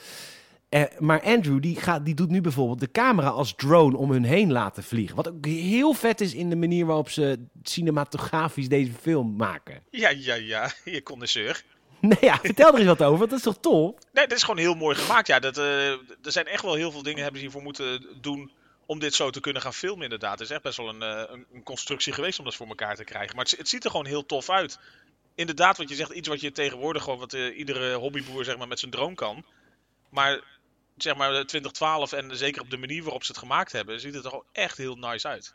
[0.73, 4.25] Eh, maar Andrew die gaat, die doet nu bijvoorbeeld de camera als drone om hun
[4.25, 5.17] heen laten vliegen.
[5.17, 9.83] Wat ook heel vet is in de manier waarop ze cinematografisch deze film maken.
[9.91, 11.65] Ja, ja, ja, je connoisseur.
[12.01, 13.95] Nee, ja, vertel er eens wat over, want dat is toch tof?
[14.13, 15.27] Nee, dit is gewoon heel mooi gemaakt.
[15.27, 18.51] Ja, dat, eh, er zijn echt wel heel veel dingen hebben ze hiervoor moeten doen
[18.87, 20.39] om dit zo te kunnen gaan filmen inderdaad.
[20.39, 22.97] Het is echt best wel een, eh, een, een constructie geweest om dat voor elkaar
[22.97, 23.37] te krijgen.
[23.37, 24.79] Maar het, het ziet er gewoon heel tof uit.
[25.35, 28.79] Inderdaad, wat je zegt, iets wat je tegenwoordig gewoon, wat iedere hobbyboer zeg maar met
[28.79, 29.45] zijn droom kan.
[30.09, 30.41] Maar
[30.97, 34.15] zeg maar eh, 2012 en zeker op de manier waarop ze het gemaakt hebben, ziet
[34.15, 35.55] het er gewoon echt heel nice uit.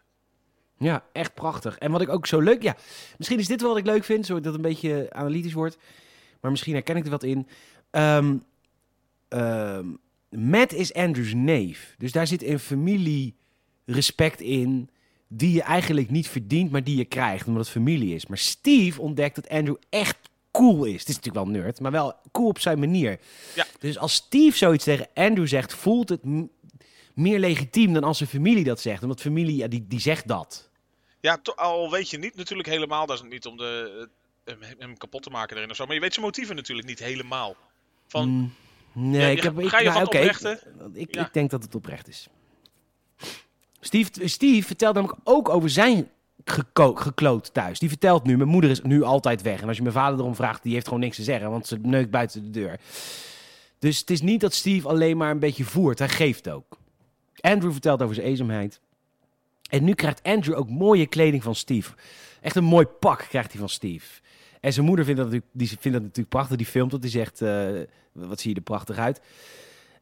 [0.77, 1.77] Ja, echt prachtig.
[1.77, 2.61] En wat ik ook zo leuk...
[2.61, 2.75] Ja,
[3.17, 5.77] misschien is dit wel wat ik leuk vind, zodat het een beetje analytisch wordt.
[6.41, 7.47] Maar misschien herken ik er wat in.
[7.89, 8.37] Ehm,
[10.29, 11.95] Matt is Andrew's neef.
[11.97, 14.89] Dus daar zit een familierespect in...
[15.27, 18.27] die je eigenlijk niet verdient, maar die je krijgt, omdat het familie is.
[18.27, 20.17] Maar Steve ontdekt dat Andrew echt
[20.57, 20.99] cool is.
[20.99, 23.19] Het is natuurlijk wel nerd, maar wel cool op zijn manier.
[23.55, 23.65] Ja.
[23.79, 26.21] Dus als Steve zoiets tegen Andrew zegt, voelt het
[27.13, 29.03] meer legitiem dan als zijn familie dat zegt.
[29.03, 30.69] Omdat familie, ja, die, die zegt dat.
[31.19, 34.07] Ja, al weet je niet natuurlijk helemaal, dat is niet om de,
[34.43, 35.85] eh, hem, hem kapot te maken erin of zo.
[35.85, 37.55] Maar je weet zijn motieven natuurlijk niet helemaal.
[38.07, 38.53] Van, Mm,
[38.93, 39.59] nee, Ja, ik heb...
[39.59, 40.61] Ik, ga je nou, van oprechte?
[40.93, 41.25] Ik, Ja.
[41.25, 42.27] ik denk dat het oprecht is.
[43.79, 46.09] Steve, Steve vertelt namelijk ook over zijn
[46.49, 47.79] gekloot thuis.
[47.79, 49.61] Die vertelt nu, mijn moeder is nu altijd weg.
[49.61, 51.49] En als je mijn vader erom vraagt, die heeft gewoon niks te zeggen.
[51.49, 52.79] Want ze neukt buiten de deur.
[53.79, 55.99] Dus het is niet dat Steve alleen maar een beetje voert.
[55.99, 56.77] Hij geeft ook.
[57.39, 58.79] Andrew vertelt over zijn eenzaamheid.
[59.69, 61.93] En nu krijgt Andrew ook mooie kleding van Steve.
[62.41, 64.21] Echt een mooi pak krijgt hij van Steve.
[64.59, 66.57] En zijn moeder vindt dat natuurlijk, die vindt dat natuurlijk prachtig.
[66.57, 67.01] Die filmt dat.
[67.01, 67.67] Die zegt, eh,
[68.11, 69.21] wat zie je er prachtig uit.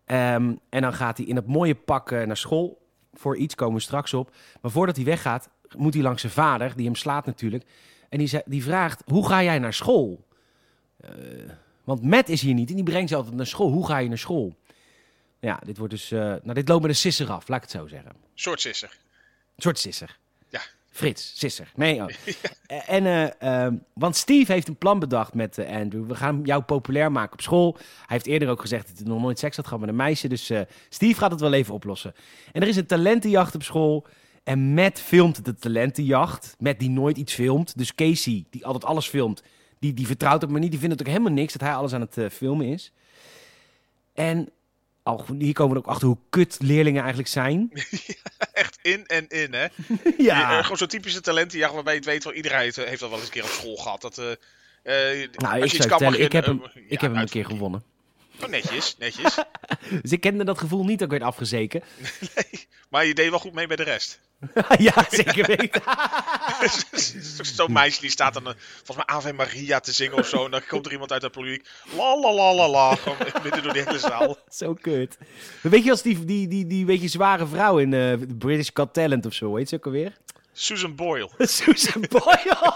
[0.05, 2.83] Ehm, en dan gaat hij in dat mooie pak eh, naar school.
[3.13, 4.35] Voor iets komen we straks op.
[4.61, 7.63] Maar voordat hij weggaat, moet hij langs zijn vader, die hem slaat natuurlijk.
[8.09, 10.26] En die, die vraagt, hoe ga jij naar school?
[10.99, 11.09] Eh,
[11.84, 13.71] want Matt is hier niet en die brengt ze altijd naar school.
[13.71, 14.55] Hoe ga je naar school?
[15.39, 16.11] Ja, dit wordt dus...
[16.11, 18.11] eh, nou, dit loopt met een sisser af, laat ik het zo zeggen.
[18.34, 18.89] soort sisser.
[19.55, 20.17] Een soort sisser.
[20.49, 20.61] Ja.
[20.91, 21.71] Frits, sisser.
[21.76, 22.07] Nee, oh.
[22.65, 26.07] Eh, En, eh, ehm, want Steve heeft een plan bedacht met Andrew.
[26.07, 27.73] We gaan jou populair maken op school.
[27.78, 30.28] Hij heeft eerder ook gezegd dat hij nog nooit seks had gehad met een meisje.
[30.28, 30.51] Dus
[30.89, 32.13] Steve gaat het wel even oplossen.
[32.51, 34.05] En er is een talentenjacht op school.
[34.45, 36.55] En Matt filmt de talentenjacht.
[36.59, 37.77] Matt die nooit iets filmt.
[37.77, 39.43] Dus Casey, die altijd alles filmt,
[39.79, 40.71] die, die vertrouwt op me niet.
[40.71, 42.91] Die vindt het ook helemaal niks dat hij alles aan het eh, filmen is.
[44.13, 44.49] En
[45.03, 47.69] al, hier komen we ook achter hoe kut leerlingen eigenlijk zijn.
[48.53, 49.67] Echt in en in, hè?
[50.03, 50.57] Die, Ja.
[50.57, 53.17] eh, gewoon zo'n typische talentenjacht waarbij je het weet, wel iedereen heeft, heeft dat wel
[53.17, 54.01] eens een keer op school gehad.
[54.01, 54.31] Dat, eh,
[55.21, 57.45] eh, Nou, ik zou kan, ik heb een, hem, eh, ik heb hem een keer
[57.45, 57.83] gewonnen.
[58.43, 59.35] Oh, netjes, netjes.
[60.01, 61.81] Dus ik kende dat gevoel niet dat ik werd afgezeken.
[62.35, 64.19] nee, maar je deed wel goed mee bij de rest.
[64.77, 65.81] ja, zeker weten.
[67.55, 70.45] Zo'n meisje die staat dan, eh, volgens mij Ave Maria te zingen of zo.
[70.45, 71.67] En dan komt er iemand uit het publiek.
[71.97, 72.97] La la la la la.
[73.43, 74.38] Midden door die hele zaal.
[74.49, 75.17] Zo kut.
[75.61, 79.25] Weet je als die, die, die, die beetje zware vrouw in eh, British Got Talent
[79.25, 80.17] of zo, heet ze ook alweer?
[80.53, 81.29] Susan Boyle.
[81.38, 82.73] Susan Boyle.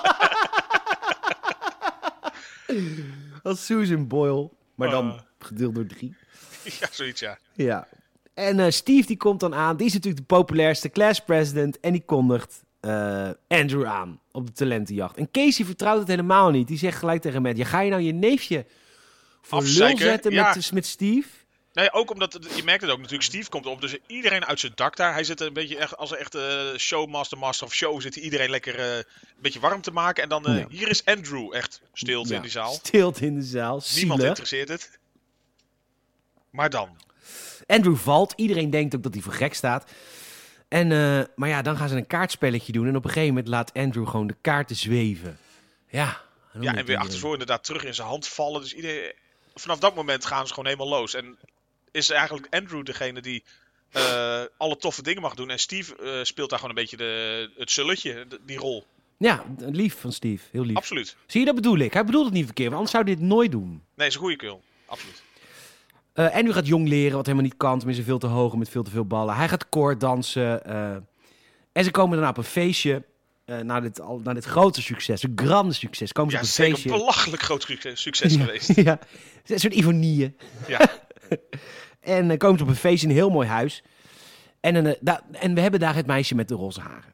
[3.43, 4.49] als Susan Boyle.
[4.75, 5.19] Maar dan Ah.
[5.39, 6.15] gedeeld door drie.
[6.63, 7.37] Ja, zoiets ja.
[7.53, 7.87] Ja.
[8.39, 9.77] En eh, Steve die komt dan aan.
[9.77, 11.79] Die is natuurlijk de populairste class president.
[11.79, 15.17] En die kondigt eh, Andrew aan op de talentenjacht.
[15.17, 16.67] En Casey vertrouwt het helemaal niet.
[16.67, 17.57] Die zegt gelijk tegen Matt...
[17.57, 18.65] Ja, ga je nou je neefje
[19.41, 20.53] voor lul zetten Ja.
[20.55, 21.27] met, met Steve?
[21.73, 24.71] Nee, ook omdat, je merkt het ook natuurlijk, Steve komt op, dus iedereen uit zijn
[24.75, 25.13] dak daar.
[25.13, 28.79] Hij zit een beetje echt, als een echte showmaster, master of show, zit iedereen lekker
[28.79, 29.03] eh, een
[29.41, 30.23] beetje warm te maken.
[30.23, 30.65] En dan, eh, Ja.
[30.69, 32.73] hier is Andrew, echt stilte Ja, in die zaal.
[32.73, 33.81] Stilte in de zaal.
[33.95, 34.27] Niemand Zielig.
[34.27, 34.99] interesseert het.
[36.49, 36.89] Maar dan,
[37.67, 38.33] Andrew valt.
[38.35, 39.91] Iedereen denkt ook dat hij voor gek staat.
[40.67, 42.87] En, eh, maar ja, dan gaan ze een kaartspelletje doen.
[42.87, 45.37] En op een gegeven moment laat Andrew gewoon de kaarten zweven.
[45.89, 46.21] Ja.
[46.59, 48.61] ja, en weer achtervoor inderdaad terug in zijn hand vallen.
[48.61, 49.13] Dus iedereen,
[49.55, 51.13] vanaf dat moment gaan ze gewoon helemaal los.
[51.13, 51.37] En
[51.91, 53.43] is eigenlijk Andrew degene die
[53.91, 55.49] eh, alle toffe dingen mag doen.
[55.49, 58.85] En Steve eh, speelt daar gewoon een beetje de, het zulletje, de- die rol.
[59.17, 60.43] Ja, lief van Steve.
[60.51, 60.75] Heel lief.
[60.75, 61.15] Absoluut.
[61.25, 61.93] Zie je, dat bedoel ik.
[61.93, 62.71] Hij bedoelt het niet verkeerd.
[62.71, 63.83] Want anders zou hij dit nooit doen.
[63.95, 64.57] Nee, is een goede kill.
[64.85, 65.21] Absoluut.
[66.19, 67.77] Eh Andrew gaat jong leren, wat helemaal niet kan.
[67.77, 69.35] Tenminste, veel te hoog en met veel te veel ballen.
[69.35, 70.65] Hij gaat koord dansen.
[70.65, 70.95] eh,
[71.71, 73.03] en ze komen daarna op een feestje.
[73.45, 76.47] eh na, dit, al, na dit grote succes, een grande succes, komen ze Ja, op
[76.49, 76.89] een zeker feestje.
[76.99, 77.63] belachelijk groot
[77.93, 78.75] succes, Ja, geweest.
[78.75, 78.99] ja,
[79.45, 80.35] een soort ironieën.
[80.67, 80.79] Ja.
[81.99, 83.83] En komen ze op een feestje in een heel mooi huis.
[84.59, 87.13] En, een, da- en we hebben daar het meisje met de roze haren.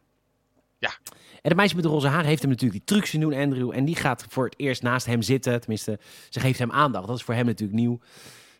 [0.77, 0.89] Ja.
[1.31, 3.71] En het meisje met de roze haren heeft hem natuurlijk die trucs zien doen, Andrew.
[3.73, 5.59] En die gaat voor het eerst naast hem zitten.
[5.59, 5.99] Tenminste,
[6.29, 7.07] ze geeft hem aandacht.
[7.07, 7.99] Dat is voor hem natuurlijk nieuw.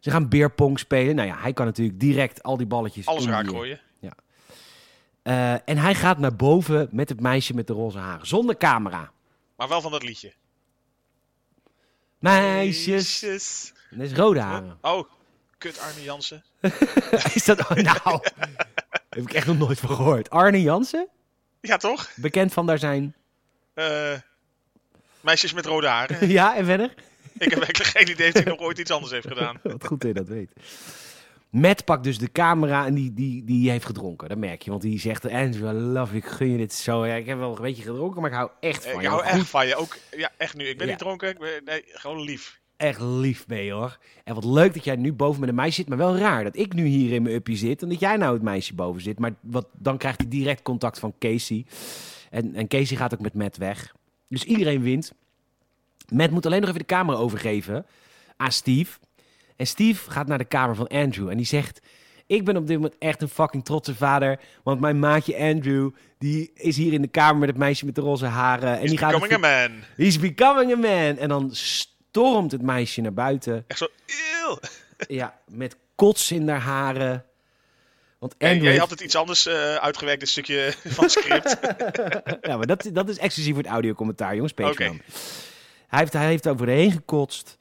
[0.06, 1.16] Ze gaan beerpong spelen.
[1.16, 3.06] Nou ja, hij kan natuurlijk direct al die balletjes...
[3.06, 3.80] Alles raak gooien.
[5.22, 8.28] Eh, en hij gaat naar boven met het meisje met de roze haren.
[8.28, 9.12] Zonder camera.
[9.56, 10.34] Maar wel van dat liedje.
[12.20, 13.22] Meisjes.
[13.22, 13.74] Meisjes.
[13.90, 14.78] En dat is rode haren.
[14.82, 15.10] Oh,
[15.58, 16.44] kut Arne Jansen.
[17.34, 17.60] Is dat...
[17.60, 18.20] Oh, nou,
[19.10, 20.30] heb ik echt nog nooit van gehoord.
[20.30, 21.08] Arne Jansen?
[21.62, 22.12] Ja, toch?
[22.16, 23.16] Bekend van daar zijn...
[23.74, 24.14] Eh,
[25.22, 26.28] meisjes met rode haren.
[26.40, 26.94] ja, en verder?
[27.38, 29.60] Ik heb eigenlijk geen idee of hij nog ooit iets anders heeft gedaan.
[29.64, 30.52] Wat goed dat je dat weet.
[31.50, 34.30] Matt pakt dus de camera en die, die, die heeft gedronken.
[34.30, 34.70] Dat merk je.
[34.70, 37.06] Want die zegt, I love ik gun je dit zo.
[37.06, 39.08] Ja, ik heb wel een beetje gedronken, maar ik hou echt van Ik je.
[39.08, 39.76] hou Goed, echt van je.
[39.76, 40.66] Ook, ja, echt nu.
[40.66, 40.92] Ik ben Ja.
[40.92, 41.30] niet dronken.
[41.30, 42.60] Ik ben, nee, gewoon lief.
[42.78, 43.98] echt lief ben je, hoor.
[44.24, 45.88] En wat leuk dat jij nu boven met een meisje zit.
[45.88, 47.82] Maar wel raar dat ik nu hier in mijn uppie zit.
[47.82, 49.20] En dat jij nou het meisje boven zit.
[49.20, 51.66] Maar wat, dan krijgt hij direct contact van Casey.
[52.30, 53.94] En, en Casey gaat ook met Matt weg.
[54.28, 55.14] Dus iedereen wint.
[56.12, 57.86] Matt moet alleen nog even de camera overgeven
[58.38, 58.98] aan Steve.
[59.56, 61.30] En Steve gaat naar de kamer van Andrew.
[61.30, 61.82] En die zegt...
[62.28, 64.40] Ik ben op dit moment echt een fucking trotse vader.
[64.64, 65.90] Want mijn maatje Andrew...
[66.18, 68.74] die is hier in de kamer met het meisje met de roze haren.
[68.74, 69.12] En He's die gaat...
[69.12, 69.80] becoming a man.
[69.96, 71.18] He's becoming a man.
[71.18, 73.64] En dan stormt het meisje naar buiten.
[73.68, 74.60] Echt zo, eeuw.
[75.08, 77.26] Ja, met kots in haar haren.
[78.20, 81.58] Want Hey, Andrew jij had het iets anders eh, uitgewerkt, dit stukje van het script.
[82.48, 84.54] Ja, maar dat, dat is exclusief voor het audiocommentaar, jongens.
[84.54, 84.96] Patreon.
[84.96, 85.04] Oké.
[85.88, 87.58] Hij, heeft, hij heeft over de heen gekotst.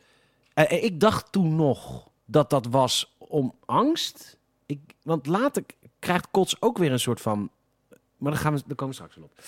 [0.68, 4.37] Ik dacht toen nog dat dat was om angst.
[4.66, 5.64] Ik, want later
[5.99, 7.51] krijgt kots ook weer een soort van...
[8.16, 9.45] Maar daar, gaan we, daar komen we straks wel op.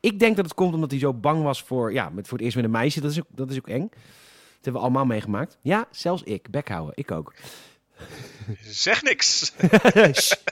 [0.00, 2.46] Ik denk dat het komt omdat hij zo bang was voor, ja, met, voor het
[2.46, 3.00] eerst met een meisje.
[3.00, 3.88] Dat is ook, dat is ook eng.
[3.90, 4.00] Dat
[4.54, 5.58] hebben we allemaal meegemaakt.
[5.60, 6.50] Ja, zelfs ik.
[6.50, 6.92] Bekhouden.
[6.96, 7.34] Ik ook.
[8.60, 9.52] zeg niks.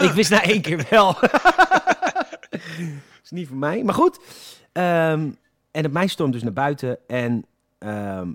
[0.00, 1.16] Ik wist na één keer wel.
[3.22, 3.82] is niet voor mij.
[3.82, 4.18] Maar goed.
[4.72, 5.30] Ehm,
[5.70, 7.08] en het meisje stormt dus naar buiten.
[7.08, 7.44] En
[7.78, 8.32] ehm,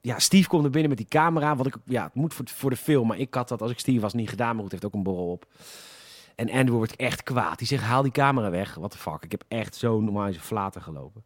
[0.00, 1.56] ja, Steve komt er binnen met die camera.
[1.56, 3.06] Wat ik, ja, het moet voor, voor de film.
[3.06, 4.52] Maar ik had dat als ik Steve was niet gedaan.
[4.54, 5.46] Maar goed, heeft ook een borrel op.
[6.34, 7.58] En Andrew wordt echt kwaad.
[7.58, 8.74] Die zegt, haal die camera weg.
[8.74, 9.24] What the fuck.
[9.24, 11.24] Ik heb echt zo normaal in zijn flaten gelopen.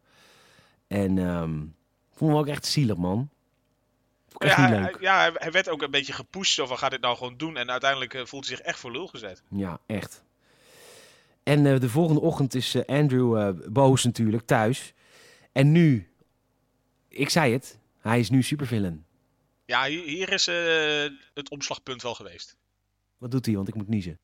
[0.87, 1.59] En ehm
[2.13, 3.29] vond me ook echt zielig, man.
[4.37, 6.61] Echt Ja, hij, ja, hij- werd ook een beetje gepusht.
[6.65, 7.57] Van, ga dit nou gewoon doen?
[7.57, 9.43] En uiteindelijk eh, voelt hij zich echt voor lul gezet.
[9.49, 10.23] Ja, echt.
[11.47, 14.93] En eh, de volgende ochtend is eh, Andrew eh, boos natuurlijk thuis.
[15.51, 16.09] En nu,
[17.07, 19.05] ik zei het, hij is nu supervillain.
[19.65, 20.45] Ja, hier, is
[21.33, 22.57] het omslagpunt wel geweest.
[23.17, 23.55] Wat doet hij?
[23.55, 24.19] Want ik moet niezen.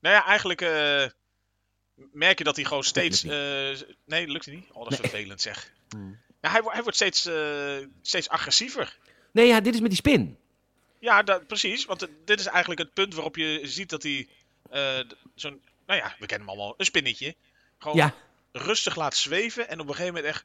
[0.00, 0.60] Nou ja, eigenlijk
[2.12, 3.22] merk je dat hij gewoon steeds...
[3.22, 4.70] nee, lukt hij niet?
[4.72, 5.72] Oh, dat is vervelend zeg.
[5.88, 6.18] Hmm.
[6.40, 7.28] Ja, hij, hij wordt steeds,
[8.02, 8.98] steeds agressiever.
[9.32, 10.36] Nee, ja, dit is met die spin.
[10.98, 11.84] Ja, dat, precies.
[11.84, 14.28] Want dit is eigenlijk het punt waarop je ziet dat hij
[15.34, 15.60] zo'n...
[15.90, 16.74] Nou ja, we kennen hem allemaal.
[16.76, 17.34] Een spinnetje.
[17.78, 18.14] Gewoon Ja,
[18.52, 19.68] rustig laat zweven.
[19.68, 20.44] En op een gegeven moment echt...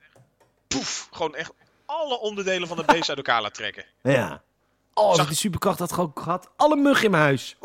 [0.68, 1.08] Poef!
[1.12, 1.52] Gewoon echt
[1.86, 3.86] alle onderdelen van het beest uit elkaar laat trekken.
[4.02, 4.42] ja.
[4.94, 6.50] Oh, Zag- die superkracht had gewoon gehad.
[6.56, 7.56] Alle muggen in mijn huis.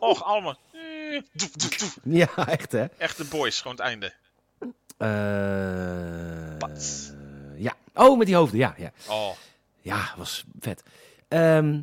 [0.00, 0.56] Och, allemaal.
[0.72, 1.96] Eh, doef, doef, doef.
[2.04, 2.84] Ja, echt hè.
[2.84, 4.12] Echt de boys, gewoon het einde.
[4.98, 7.12] Eh, Pat.
[7.56, 7.74] ja.
[7.94, 8.58] Oh, met die hoofden.
[8.58, 8.92] Ja, ja.
[9.08, 9.30] Oh.
[9.80, 10.82] Ja, was vet.
[11.28, 11.80] Ehm,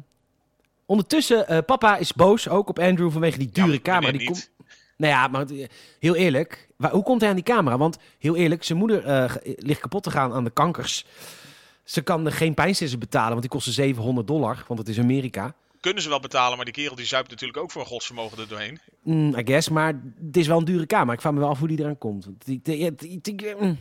[0.85, 4.11] ondertussen, eh, papa is boos ook op Andrew vanwege die dure Ja, camera.
[4.17, 4.49] Die komt.
[5.03, 5.67] Nou ja, maar eh,
[5.99, 7.77] heel eerlijk, waar, hoe komt hij aan die camera?
[7.77, 11.05] Want heel eerlijk, zijn moeder eh, ligt kapot te gaan aan de kankers.
[11.83, 15.55] Ze kan eh, geen pijnstillers betalen, want die kosten 700 dollar, want het is Amerika.
[15.79, 18.47] Kunnen ze wel betalen, maar die kerel die zuipt natuurlijk ook voor een godsvermogen er
[18.47, 18.79] doorheen.
[19.01, 21.13] Mm, I guess, maar het is wel een dure camera.
[21.13, 22.27] Ik vraag me wel af hoe die eraan komt.
[22.37, 23.77] Die, die, mm,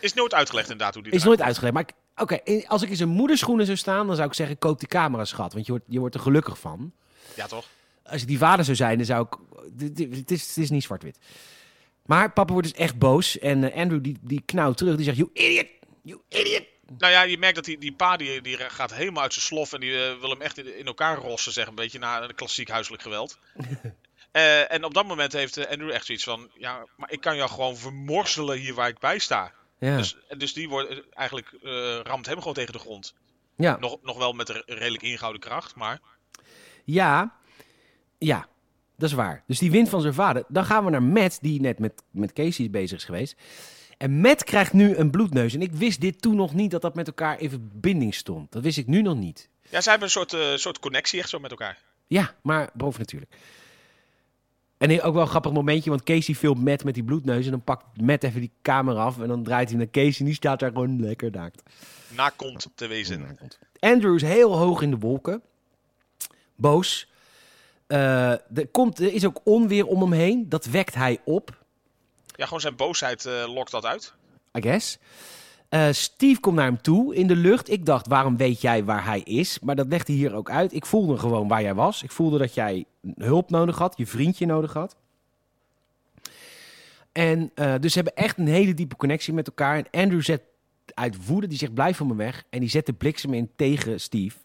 [0.00, 1.74] Is nooit uitgelegd inderdaad hoe die is nooit uitgelegd.
[1.74, 1.86] Maar
[2.16, 5.24] oké, als ik in zijn moederschoenen zou staan, dan zou ik zeggen, koop die camera,
[5.24, 5.52] schat.
[5.52, 6.92] Want je wordt, je wordt er gelukkig van.
[7.34, 7.64] Ja, toch?
[8.08, 9.38] Als ik die vader zou zijn, dan zou ik.
[9.78, 11.18] Het is, het is niet zwart-wit.
[12.06, 13.38] Maar papa wordt dus echt boos.
[13.38, 14.96] En eh, Andrew die, die knauwt terug.
[14.96, 15.66] Die zegt: You idiot!
[16.02, 16.64] You idiot!
[16.98, 19.72] Nou ja, je merkt dat die, die pa die, die gaat helemaal uit zijn slof
[19.72, 22.34] en die eh, wil hem echt in, in elkaar rossen, zeg een beetje na een
[22.34, 23.38] klassiek huiselijk geweld.
[24.30, 27.50] Eh, en op dat moment heeft Andrew echt zoiets van, ja, maar ik kan jou
[27.50, 29.52] gewoon vermorzelen hier waar ik bij sta.
[29.78, 29.96] Ja.
[29.96, 31.48] Dus, dus die wordt eigenlijk
[32.02, 33.14] ramt hem gewoon tegen de grond.
[33.56, 33.76] ja.
[33.76, 36.00] Nog, nog wel met een redelijk ingehouden kracht, maar
[36.84, 37.36] ja.
[38.18, 38.48] Ja.
[38.96, 39.42] Dat is waar.
[39.46, 40.44] Dus die wint van zijn vader.
[40.48, 43.36] Dan gaan we naar Matt, die net met, met Casey bezig is geweest.
[43.98, 45.54] En Matt krijgt nu een bloedneus.
[45.54, 48.52] En ik wist dit toen nog niet dat dat met elkaar in verbinding stond.
[48.52, 49.48] Dat wist ik nu nog niet.
[49.70, 51.78] ja, ze hebben een soort, eh, soort connectie echt zo met elkaar.
[52.06, 53.32] Ja, maar boven natuurlijk.
[54.78, 57.44] En ook wel een grappig momentje, want Casey filmt Matt met die bloedneus.
[57.44, 59.20] En dan pakt Matt even die camera af.
[59.20, 60.18] En dan draait hij naar Casey.
[60.18, 61.62] En die staat daar gewoon lekker naakt.
[62.08, 63.38] Na komt te wezen.
[63.78, 65.42] Andrew is heel hoog in de wolken.
[66.54, 67.08] Boos.
[67.86, 70.48] Eh, er, komt, er is ook onweer om hem heen.
[70.48, 71.64] Dat wekt hij op,
[72.26, 74.14] Ja, gewoon zijn boosheid eh, lokt dat uit.
[74.58, 74.98] I guess.
[75.68, 77.70] Eh, Steve komt naar hem toe in de lucht.
[77.70, 79.58] Ik dacht, waarom weet jij waar hij is?
[79.58, 80.72] Maar dat legt hij hier ook uit.
[80.72, 82.02] Ik voelde gewoon waar jij was.
[82.02, 82.84] Ik voelde dat jij
[83.16, 84.96] hulp nodig had, je vriendje nodig had.
[87.12, 89.76] En dus ze hebben echt een hele diepe connectie met elkaar.
[89.76, 90.42] En Andrew zet
[90.94, 92.44] uit woede, die zegt blijf van me weg.
[92.50, 94.36] En die zet de bliksem in tegen Steve.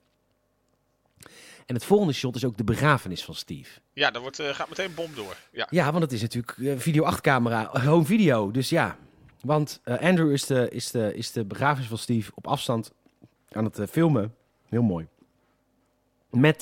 [1.71, 3.79] En het volgende shot is ook de begrafenis van Steve.
[3.93, 5.37] Ja, daar wordt, eh, gaat meteen bom door.
[5.51, 5.67] Ja.
[5.69, 8.51] Ja, want het is natuurlijk eh, video 8 camera, home video.
[8.51, 8.97] Dus ja,
[9.41, 12.91] want eh, Andrew is de, is, de, is de begrafenis van Steve op afstand
[13.51, 14.35] aan het filmen.
[14.69, 15.07] Heel mooi.
[16.29, 16.61] Met,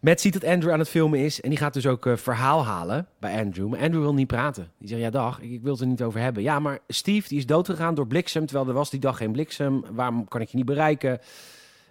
[0.00, 3.08] Matt ziet dat Andrew aan het filmen is en die gaat dus ook verhaal halen
[3.18, 3.68] bij Andrew.
[3.68, 4.72] Maar Andrew wil niet praten.
[4.78, 6.42] Die zegt, ja dag, ik, ik wil het er niet over hebben.
[6.42, 9.84] Ja, maar Steve die is doodgegaan door bliksem, terwijl er was die dag geen bliksem.
[9.90, 11.20] Waarom kan ik je niet bereiken?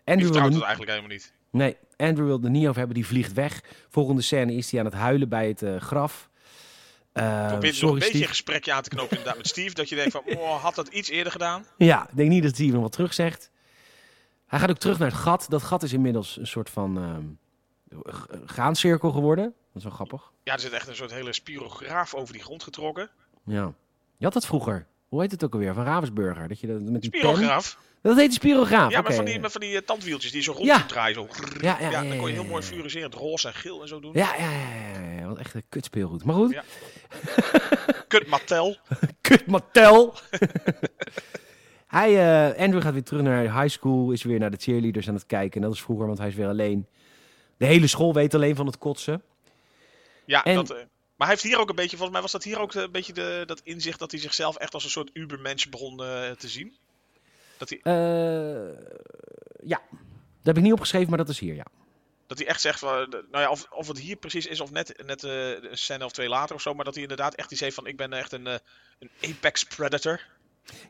[0.06, 1.36] Andrew wil het eigenlijk helemaal niet.
[1.58, 3.64] Nee, Andrew wil er niet over hebben, die vliegt weg.
[3.90, 6.30] Volgende scène is hij aan het huilen bij het eh, graf.
[7.12, 8.24] Eh, Probeert nog sorry een beetje Steve.
[8.24, 9.74] een gesprekje aan te knopen inderdaad met Steve.
[9.74, 11.66] Dat je denkt van, oh, had dat iets eerder gedaan?
[11.78, 13.52] Ja, ik denk niet dat Steven nog wat terug zegt.
[14.48, 15.46] Hij gaat ook terug naar het gat.
[15.50, 17.38] Dat gat is inmiddels een soort van
[18.10, 19.44] g- graancirkel geworden.
[19.46, 20.32] Dat is wel grappig.
[20.44, 23.10] Ja, er zit echt een soort hele spirograaf over die grond getrokken.
[23.46, 23.74] Ja.
[24.18, 24.88] Je had dat vroeger.
[25.08, 25.74] Hoe heet het ook alweer?
[25.74, 26.48] Van Ravensburger.
[26.48, 27.62] Dat je dat met die pen...
[28.08, 28.92] Dat heet een spirograaf.
[28.92, 30.86] Ja, maar van die, met van die eh, tandwieltjes die zo rond Ja.
[30.86, 31.16] draaien.
[31.16, 31.28] Zo.
[31.62, 34.12] Ja, ja, Ja, dan kon je heel mooi fluoriserend roze en geel en zo doen.
[34.14, 35.28] Ja, ja, ja, ja.
[35.28, 36.24] Wat echt een kutspeelgoed.
[36.24, 36.58] Maar goed.
[38.08, 38.78] Kut Mattel.
[39.22, 40.14] Kut Mattel.
[41.88, 42.18] hij,
[42.52, 44.12] eh, Andrew gaat weer terug naar high school.
[44.12, 45.62] Is weer naar de cheerleaders aan het kijken.
[45.62, 46.88] En dat is vroeger, want hij is weer alleen.
[47.58, 49.22] De hele school weet alleen van het kotsen.
[50.26, 50.76] Ja, En- dat, eh,
[51.16, 53.14] maar hij heeft hier ook een beetje, volgens mij was dat hier ook een beetje
[53.14, 56.78] de, dat inzicht dat hij zichzelf echt als een soort ubermensch begon te zien.
[57.58, 58.74] Dat hij, Eh,
[59.64, 61.66] ja, dat heb ik niet opgeschreven, maar dat is hier, ja.
[62.28, 64.72] dat hij echt zegt, van, eh, nou ja, of, of het hier precies is of
[64.72, 67.52] net, net eh, een scène of twee later of zo, maar dat hij inderdaad echt
[67.52, 70.22] iets heeft van, ik ben echt een, een apex predator.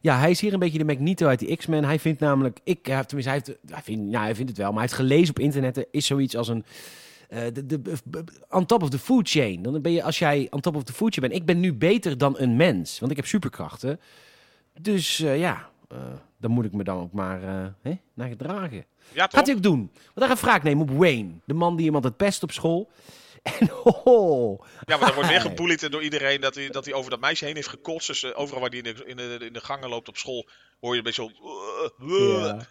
[0.01, 1.83] Ja, hij is hier een beetje de Magneto uit die X-Men.
[1.83, 4.79] Hij vindt namelijk, ik, tenminste, hij, heeft, hij, vindt, ja, hij vindt het wel, maar
[4.79, 6.65] hij heeft gelezen op internet, er is zoiets als een,
[7.29, 7.93] eh, de, de,
[8.49, 9.61] on top of the food chain.
[9.61, 11.73] Dan ben je, als jij on top of the food chain bent, ik ben nu
[11.73, 13.99] beter dan een mens, want ik heb superkrachten.
[14.81, 15.97] Dus ja, eh,
[16.37, 18.85] dan moet ik me dan ook maar eh, hè, naar gedragen.
[19.13, 19.27] Ja?
[19.31, 19.91] Gaat hij ook doen.
[19.93, 22.89] Want hij gaat wraak nemen op Wayne, de man die iemand het pest op school.
[23.59, 27.09] En ho, Ja, maar dan wordt weer gebullied door iedereen dat hij, dat hij over
[27.11, 28.07] dat meisje heen heeft gekotst.
[28.07, 30.49] Dus eh, overal waar hij in de, in, de, in de gangen loopt op school,
[30.79, 32.05] hoor je een beetje zo...
[32.05, 32.67] Ja.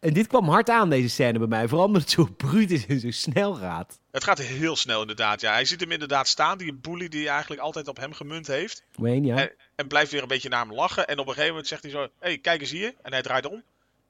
[0.00, 1.68] En dit kwam hard aan, deze scène bij mij.
[1.68, 4.00] Vooral omdat het zo bruut is en zo snel gaat.
[4.10, 5.52] Het gaat heel snel inderdaad, ja.
[5.52, 8.84] Hij ziet hem inderdaad staan, die bully die eigenlijk altijd op hem gemunt heeft.
[8.94, 9.36] Wayne, ja.
[9.36, 11.06] En, en blijft weer een beetje naar hem lachen.
[11.06, 12.94] En op een gegeven moment zegt hij zo, hé, hey, kijk eens hier.
[13.02, 13.62] En hij draait om.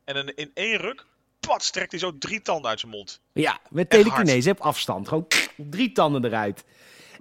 [0.04, 1.06] En in, in één ruk,
[1.40, 3.20] pat, strekt hij zo drie tanden uit zijn mond.
[3.32, 5.08] Ja, met telekinese op afstand.
[5.08, 5.26] Gewoon
[5.56, 6.64] drie tanden eruit.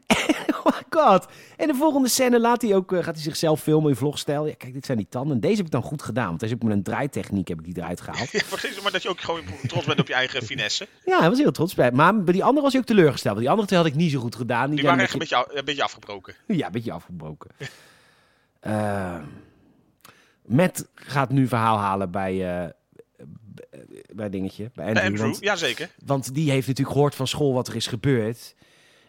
[0.63, 1.25] oh my god.
[1.57, 4.45] En de volgende scène laat hij ook, eh, gaat hij zichzelf filmen in vlogstijl.
[4.47, 5.39] Ja, kijk, dit zijn die tanden.
[5.39, 6.27] Deze heb ik dan goed gedaan.
[6.27, 8.31] Want deze heb ik met een draaitechniek heb ik die eruit gehaald.
[8.35, 10.87] Ja, precies, maar dat je ook gewoon trots bent op je eigen finesse.
[11.05, 11.91] Ja, hij was heel trots bij.
[11.91, 13.33] Maar bij die andere was hij ook teleurgesteld.
[13.33, 14.69] Want die andere twee had ik niet zo goed gedaan.
[14.71, 16.35] Die waren echt een beetje, een beetje afgebroken.
[16.47, 17.49] Ja, een beetje afgebroken.
[18.59, 19.17] Eh
[20.45, 22.69] Matt gaat nu verhaal halen bij, eh,
[23.55, 23.61] b-
[24.15, 25.05] bij dingetje, bij Andrew.
[25.05, 25.89] Andrew, want, jazeker.
[26.05, 28.55] want die heeft natuurlijk gehoord van school wat er is gebeurd.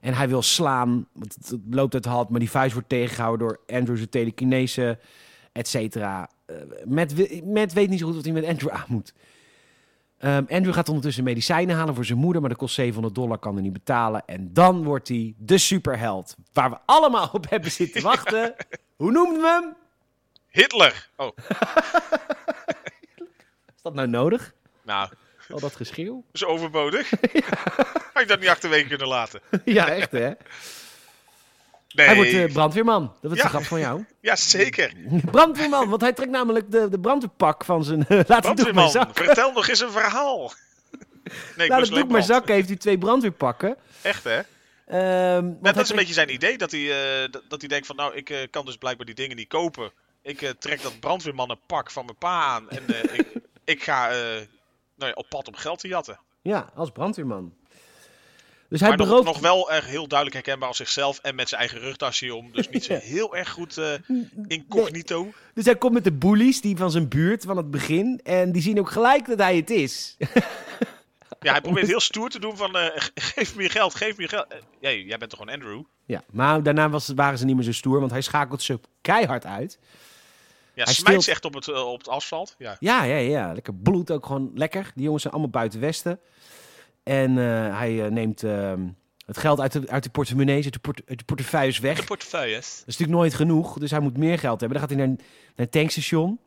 [0.00, 2.88] En hij wil slaan, want het, het loopt uit de hand, maar die vuist wordt
[2.88, 4.98] tegengehouden door Andrew zijn telekinese,
[5.52, 6.30] et cetera.
[6.46, 6.56] Eh,
[7.44, 9.12] Matt weet niet zo goed wat hij met Andrew aan moet.
[10.18, 13.56] Ehm, Andrew gaat ondertussen medicijnen halen voor zijn moeder, maar dat kost 700 dollar, kan
[13.56, 14.22] er niet betalen.
[14.26, 18.54] En dan wordt hij de superheld, waar we allemaal op hebben zitten wachten.
[18.96, 19.74] Hoe noemden we hem?
[20.48, 21.08] Hitler!
[21.16, 21.36] Oh,
[23.76, 24.54] Is dat nou nodig?
[24.84, 25.08] nou,
[25.50, 26.14] Al dat geschreeuw?
[26.32, 27.10] dat is overbodig.
[28.12, 29.40] Had ik dat niet achterwege kunnen laten?
[29.64, 30.30] ja, echt hè?
[31.94, 33.14] Nee, Hij wordt eh, brandweerman.
[33.20, 33.42] Dat was Ja.
[33.44, 34.04] de grap van jou.
[34.20, 34.92] ja zeker.
[35.30, 37.98] brandweerman, want hij trekt namelijk de, de brandweerpak van zijn...
[38.08, 39.24] laat doek maar Brandweerman, zakken.
[39.24, 40.52] vertel nog eens een verhaal.
[41.22, 43.76] Nee, ik Laat het alleen doek maar zakken, heeft hij twee brandweerpakken.
[44.02, 44.40] Echt hè?
[44.86, 46.80] Ehm, dat is trekt- een beetje zijn idee, dat hij,
[47.24, 49.48] eh, dat, dat hij denkt van nou, ik eh, kan dus blijkbaar die dingen niet
[49.48, 49.90] kopen.
[50.22, 53.26] Ik eh, trek dat brandweermannenpak van mijn pa aan en eh, ik,
[53.64, 54.16] ik ga eh,
[54.96, 56.20] nou ja, op pad om geld te jatten.
[56.42, 57.54] Ja, als brandweerman.
[58.68, 61.80] Dus hij maar nog, wel erg heel duidelijk herkenbaar als zichzelf en met zijn eigen
[61.80, 62.52] rugtasje om.
[62.52, 63.92] Dus niet zo heel erg goed eh,
[64.46, 65.32] incognito.
[65.54, 68.20] Dus hij komt met de bullies, die van zijn buurt, van het begin.
[68.24, 70.16] En die zien ook gelijk dat hij het is.
[71.40, 74.22] Ja, hij probeert heel stoer te doen van eh, geef me je geld, geef me
[74.22, 74.46] je geld.
[74.80, 75.82] Jij, jij bent toch gewoon Andrew?
[76.06, 79.46] ja, maar daarna was, waren ze niet meer zo stoer, want hij schakelt ze keihard
[79.46, 79.78] uit.
[80.76, 82.54] Ja, Hij smijt echt op het, eh, op het asfalt.
[82.58, 82.76] Ja.
[82.78, 83.52] Ja, ja, ja.
[83.52, 84.90] Lekker bloed ook gewoon lekker.
[84.94, 86.20] Die jongens zijn allemaal buiten Westen.
[87.02, 88.88] En eh, hij eh, neemt ehm,
[89.26, 91.98] het geld uit de, uit de portemonnees, uit de, port, uit de portefeuilles weg.
[91.98, 92.70] De portefeuilles.
[92.78, 94.78] Dat is natuurlijk nooit genoeg, dus hij moet meer geld hebben.
[94.78, 96.40] Dan gaat hij naar, naar een tankstation.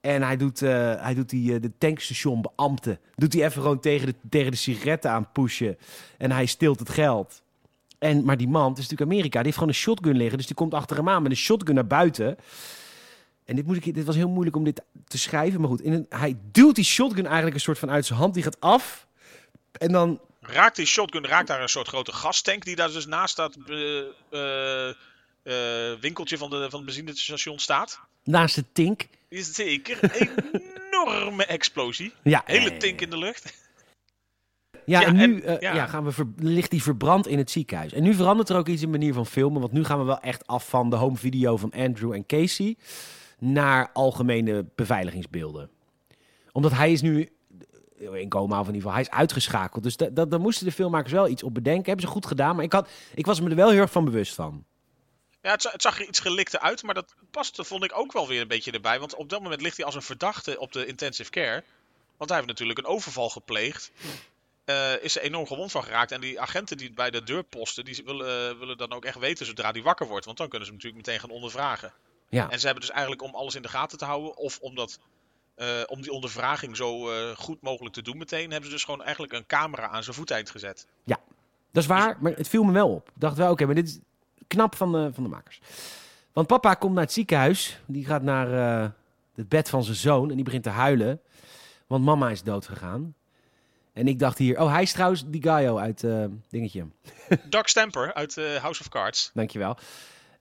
[0.00, 2.98] En hij doet, hij doet die, de tankstationbeambte.
[3.14, 5.78] Doet hij even gewoon tegen de, tegen de sigaretten aan pushen.
[6.18, 7.42] En hij stilt het geld.
[7.98, 10.36] En, maar die man, het is natuurlijk Amerika, die heeft gewoon een shotgun liggen.
[10.36, 12.36] Dus die komt achter hem aan met een shotgun naar buiten.
[13.48, 15.60] En dit, moet ik, dit was heel moeilijk om dit te schrijven.
[15.60, 18.34] Maar goed, in een, hij duwt die shotgun eigenlijk een soort van uit zijn hand.
[18.34, 19.06] Die gaat af.
[19.72, 23.36] En dan Raakt die shotgun, raakt daar een soort grote gastank die daar dus naast
[23.36, 23.98] dat eh,
[24.30, 24.88] eh,
[25.42, 28.00] eh, winkeltje van, de, van het benzinestation staat.
[28.24, 29.06] naast de tink.
[29.28, 30.30] Is zeker een
[30.92, 32.12] enorme explosie.
[32.22, 33.54] Ja, Hele tink in de lucht.
[34.84, 35.74] Ja, Ja, en nu en- ja.
[35.74, 35.86] ja.
[35.86, 37.92] gaan we ver- ligt die verbrand in het ziekenhuis.
[37.92, 39.60] En nu verandert er ook iets in de manier van filmen.
[39.60, 42.76] Want nu gaan we wel echt af van de home video van Andrew en Casey
[43.38, 45.70] naar algemene beveiligingsbeelden.
[46.52, 47.32] Omdat hij is nu
[47.98, 49.82] eh, in coma of in ieder geval, hij is uitgeschakeld.
[49.82, 51.84] Dus da- da- daar moesten de filmmakers wel iets op bedenken.
[51.86, 54.04] Hebben ze goed gedaan, maar ik, had, ik was me er wel heel erg van
[54.04, 54.64] bewust van.
[55.42, 58.40] Ja, het zag er iets gelikte uit, maar dat paste, vond ik ook wel weer
[58.40, 58.98] een beetje erbij.
[59.00, 61.64] Want op dat moment ligt hij als een verdachte op de intensive care.
[62.16, 63.90] Want hij heeft natuurlijk een overval gepleegd.
[64.64, 66.12] Eh, is er enorm gewond van geraakt.
[66.12, 69.18] En die agenten die bij de deur posten, die willen, eh, willen dan ook echt
[69.18, 70.24] weten zodra hij wakker wordt.
[70.24, 71.92] Want dan kunnen ze hem natuurlijk meteen gaan ondervragen.
[72.28, 74.98] Ja, En ze hebben dus eigenlijk om alles in de gaten te houden, of omdat,
[75.54, 79.02] eh, om die ondervraging zo eh, goed mogelijk te doen meteen, hebben ze dus gewoon
[79.02, 80.86] eigenlijk een camera aan zijn voeteind gezet.
[81.70, 83.08] dat is waar, maar het viel me wel op.
[83.08, 83.98] Ik dacht wel, oké, maar dit is
[84.46, 85.60] knap van de, van de makers.
[86.32, 87.80] Want papa komt naar het ziekenhuis.
[87.86, 88.90] Die gaat naar eh,
[89.34, 91.20] het bed van zijn zoon en die begint te huilen.
[91.86, 93.14] Want mama is dood gegaan.
[93.92, 96.04] En ik dacht hier, oh, hij is trouwens die Gaio uit
[96.48, 96.86] dingetje.
[97.48, 99.30] Doug Stamper uit House of Cards.
[99.34, 99.76] Dankjewel.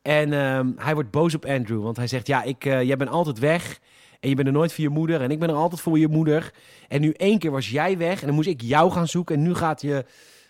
[0.07, 3.09] En ehm, hij wordt boos op Andrew, want hij zegt, ja, ik, eh, jij bent
[3.09, 3.79] altijd weg.
[4.19, 5.21] En je bent er nooit voor je moeder.
[5.21, 6.53] En ik ben er altijd voor je moeder.
[6.87, 8.19] En nu één keer was jij weg.
[8.19, 9.35] En dan moest ik jou gaan zoeken.
[9.35, 10.05] En nu gaat je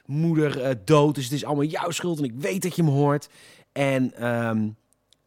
[0.06, 1.16] moeder eh, dood.
[1.16, 2.18] Dus het is allemaal jouw schuld.
[2.18, 3.30] En ik weet dat je me hoort.
[3.72, 4.70] En ehm,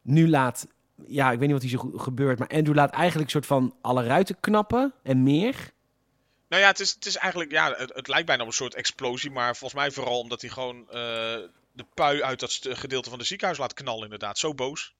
[0.01, 0.67] nu laat...
[1.07, 2.39] Ja, ik weet niet wat hier zo gebeurt.
[2.39, 4.93] Maar Andrew laat eigenlijk een soort van alle ruiten knappen.
[5.03, 5.71] En meer.
[6.49, 8.75] Nou ja, het is, het is eigenlijk, ja, het, het lijkt bijna op een soort
[8.75, 11.37] explosie, maar volgens mij vooral omdat hij gewoon eh,
[11.71, 14.37] de pui uit dat gedeelte van de ziekenhuis laat knallen, inderdaad.
[14.37, 14.95] Zo boos.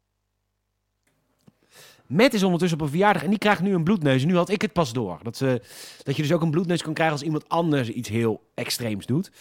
[2.07, 4.23] Matt is ondertussen op een verjaardag en die krijgt nu een bloedneus.
[4.23, 5.19] Nu had ik het pas door.
[5.23, 5.61] Dat, ze,
[6.03, 9.31] dat je dus ook een bloedneus kan krijgen als iemand anders iets heel extreems doet.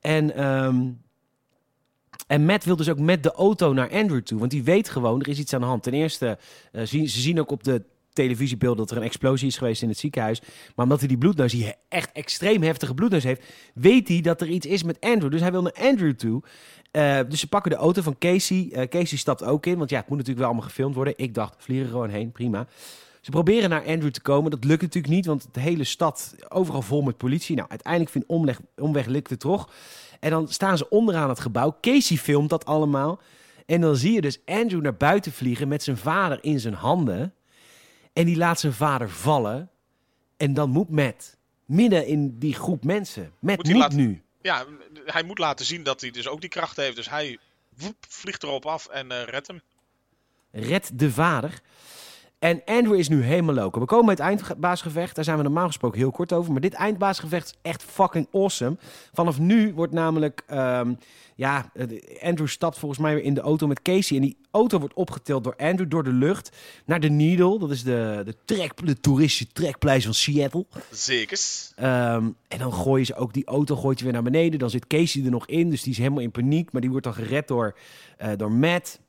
[0.00, 0.88] En, ehm,
[2.26, 4.38] en Matt wil dus ook met de auto naar Andrew toe.
[4.38, 5.82] Want die weet gewoon, er is iets aan de hand.
[5.82, 6.38] Ten eerste,
[6.72, 7.82] eh, zien, ze zien ook op de
[8.12, 10.40] televisiebeelden dat er een explosie is geweest in het ziekenhuis.
[10.74, 13.42] Maar omdat hij die bloedneus, die echt extreem heftige bloedneus heeft,
[13.74, 15.30] weet hij dat er iets is met Andrew.
[15.30, 16.42] Dus hij wil naar Andrew toe.
[16.90, 18.68] Eh, dus ze pakken de auto van Casey.
[18.72, 21.14] Eh, Casey stapt ook in, want ja, het moet natuurlijk wel allemaal gefilmd worden.
[21.16, 22.66] Ik dacht, vliegen gewoon heen, prima.
[23.20, 24.50] Ze proberen naar Andrew te komen.
[24.50, 27.56] Dat lukt natuurlijk niet, want de hele stad overal vol met politie.
[27.56, 29.70] Nou, uiteindelijk vindt omweg, omweg lukt het toch.
[30.20, 31.76] En dan staan ze onderaan het gebouw.
[31.80, 33.20] Casey filmt dat allemaal.
[33.66, 37.34] En dan zie je dus Andrew naar buiten vliegen met zijn vader in zijn handen.
[38.12, 39.70] En die laat zijn vader vallen.
[40.36, 43.22] En dan moet Matt midden in die groep mensen.
[43.22, 44.22] Matt Moet moet, hij laten- nu.
[44.42, 44.64] Ja,
[45.04, 46.96] hij moet laten zien dat hij dus ook die kracht heeft.
[46.96, 47.38] Dus hij
[47.76, 49.60] woep, vliegt erop af en eh redt hem.
[50.50, 51.60] Red de vader.
[52.40, 53.80] En Andrew is nu helemaal loco.
[53.80, 55.14] We komen bij het eindbaasgevecht.
[55.14, 56.52] Daar zijn we normaal gesproken heel kort over.
[56.52, 58.76] Maar dit eindbaasgevecht is echt fucking awesome.
[59.12, 60.42] Vanaf nu wordt namelijk...
[60.46, 60.94] ehm,
[61.34, 61.72] ja,
[62.20, 64.16] Andrew stapt volgens mij weer in de auto met Casey.
[64.16, 67.58] En die auto wordt opgetild door Andrew door de lucht naar de Needle.
[67.58, 70.66] Dat is de, de, trek, de toeristische trekpleister van Seattle.
[70.90, 71.72] Zekers.
[71.76, 74.58] Ehm, en dan gooien ze ook die auto gooit je weer naar beneden.
[74.58, 76.72] Dan zit Casey er nog in, dus die is helemaal in paniek.
[76.72, 77.76] Maar die wordt dan gered door,
[78.16, 79.00] eh, door Matt.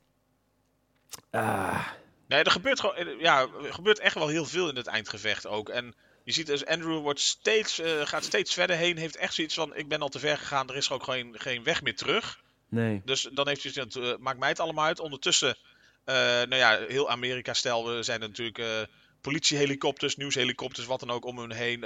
[1.30, 1.88] Ah,
[2.32, 5.48] Nee, er gebeurt, gewoon, eh, ja, er gebeurt echt wel heel veel in het eindgevecht
[5.48, 5.70] ook.
[5.70, 8.98] En je ziet dus, Andrew wordt steeds, eh, gaat steeds verder heen.
[8.98, 10.70] Heeft echt zoiets van, ik ben al te ver gegaan.
[10.70, 12.40] Er is ook geen, geen weg meer terug.
[12.70, 13.02] nee.
[13.06, 15.00] Dus dan heeft hij zoiets eh, maakt mij het allemaal uit.
[15.00, 15.58] Ondertussen,
[16.06, 18.82] nou ja, heel Amerika-stijl zijn er natuurlijk eh,
[19.22, 21.86] politiehelikopters, nieuwshelikopters, wat dan ook om hun heen.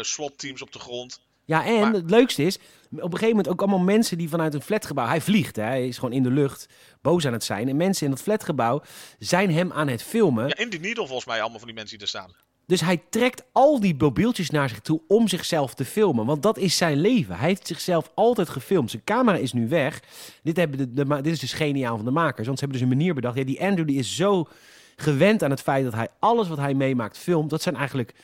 [0.00, 1.20] SWAT-teams op de grond.
[1.50, 2.56] Ja, en Maar- het leukste is,
[2.90, 5.06] op een gegeven moment ook allemaal mensen die vanuit een flatgebouw...
[5.06, 6.68] Hij vliegt, hè, hij is gewoon in de lucht,
[7.02, 7.68] boos aan het zijn.
[7.68, 8.82] En mensen in dat flatgebouw
[9.18, 10.48] zijn hem aan het filmen.
[10.48, 12.34] Ja, in die Needle volgens mij allemaal van die mensen die er staan.
[12.66, 16.26] Dus hij trekt al die mobieltjes naar zich toe om zichzelf te filmen.
[16.26, 17.36] Want dat is zijn leven.
[17.36, 18.90] Hij heeft zichzelf altijd gefilmd.
[18.90, 20.02] Zijn camera is nu weg.
[20.42, 22.46] Dit, hebben de, dit is dus geniaal van de makers.
[22.46, 23.36] Want ze hebben dus een manier bedacht.
[23.36, 24.48] Ja, die Andrew die is zo
[24.96, 27.50] gewend aan het feit dat hij alles wat hij meemaakt filmt.
[27.50, 28.14] Dat zijn eigenlijk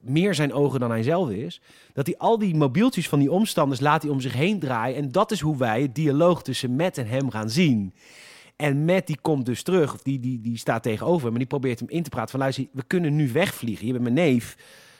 [0.00, 1.60] meer zijn ogen dan hij zelf is.
[1.92, 4.96] Dat hij al die mobieltjes van die omstanders laat hij om zich heen draaien.
[4.96, 7.94] En dat is hoe wij het dialoog tussen Matt en hem gaan zien.
[8.56, 11.78] En Matt die komt dus terug, of die, die, die staat tegenover maar die probeert
[11.78, 13.86] hem in te praten van luister, we kunnen nu wegvliegen.
[13.86, 14.56] Je bent mijn neef.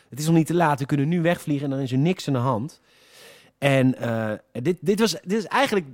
[0.09, 2.27] Het is nog niet te laat, we kunnen nu wegvliegen en dan is er niks
[2.27, 2.81] aan de hand.
[3.59, 5.87] En eh, dit, dit, was, dit is eigenlijk...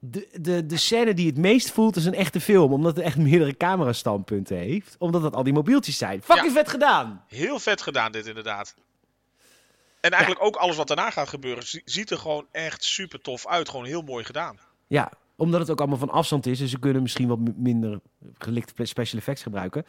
[0.00, 2.72] de, de, de scène die het meest voelt is een echte film.
[2.72, 4.96] Omdat het echt meerdere camerastandpunten heeft.
[4.98, 6.22] Omdat het al die mobieltjes zijn.
[6.22, 7.24] Fucking vet gedaan!
[7.28, 8.74] Heel vet gedaan dit inderdaad.
[10.00, 13.46] En eigenlijk ook alles wat daarna gaat gebeuren zi- ziet er gewoon echt super tof
[13.46, 13.68] uit.
[13.68, 14.58] Gewoon heel mooi gedaan.
[14.86, 16.58] Ja, omdat het ook allemaal van afstand is.
[16.58, 18.00] Dus ze kunnen misschien wat minder
[18.38, 19.84] gelikte special effects gebruiken.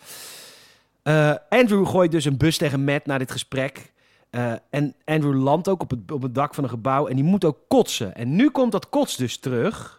[1.04, 3.92] Eh, Andrew gooit dus een bus tegen Matt na dit gesprek.
[4.30, 7.08] Eh, en Andrew landt ook op het, op het dak van een gebouw.
[7.08, 8.16] En die moet ook kotsen.
[8.16, 9.99] En nu komt dat kots dus terug.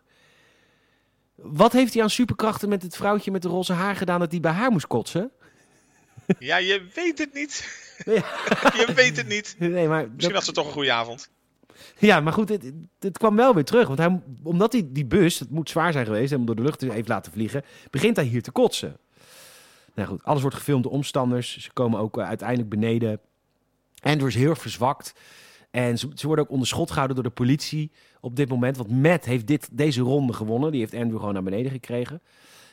[1.42, 4.40] Wat heeft hij aan superkrachten met het vrouwtje met de roze haar gedaan dat hij
[4.40, 5.30] bij haar moest kotsen?
[6.38, 7.78] Ja, je weet het niet.
[8.04, 8.12] Ja.
[8.86, 9.56] je weet het niet.
[9.58, 11.30] Nee, maar Misschien had ze toch een goede avond.
[11.98, 13.86] Ja, maar goed, het, het- kwam wel weer terug.
[13.86, 16.80] Want hij, omdat hij die bus, het moet zwaar zijn geweest, hem door de lucht
[16.80, 18.96] heeft laten vliegen, begint hij hier te kotsen.
[19.94, 21.58] Nou goed, alles wordt gefilmd door omstanders.
[21.58, 23.20] Ze komen ook eh, uiteindelijk beneden.
[24.02, 25.12] Andrew is heel verzwakt.
[25.70, 27.90] En ze, ze worden ook onder schot gehouden door de politie
[28.20, 28.76] op dit moment.
[28.76, 30.70] Want Matt heeft dit, deze ronde gewonnen.
[30.70, 32.22] Die heeft Andrew gewoon naar beneden gekregen.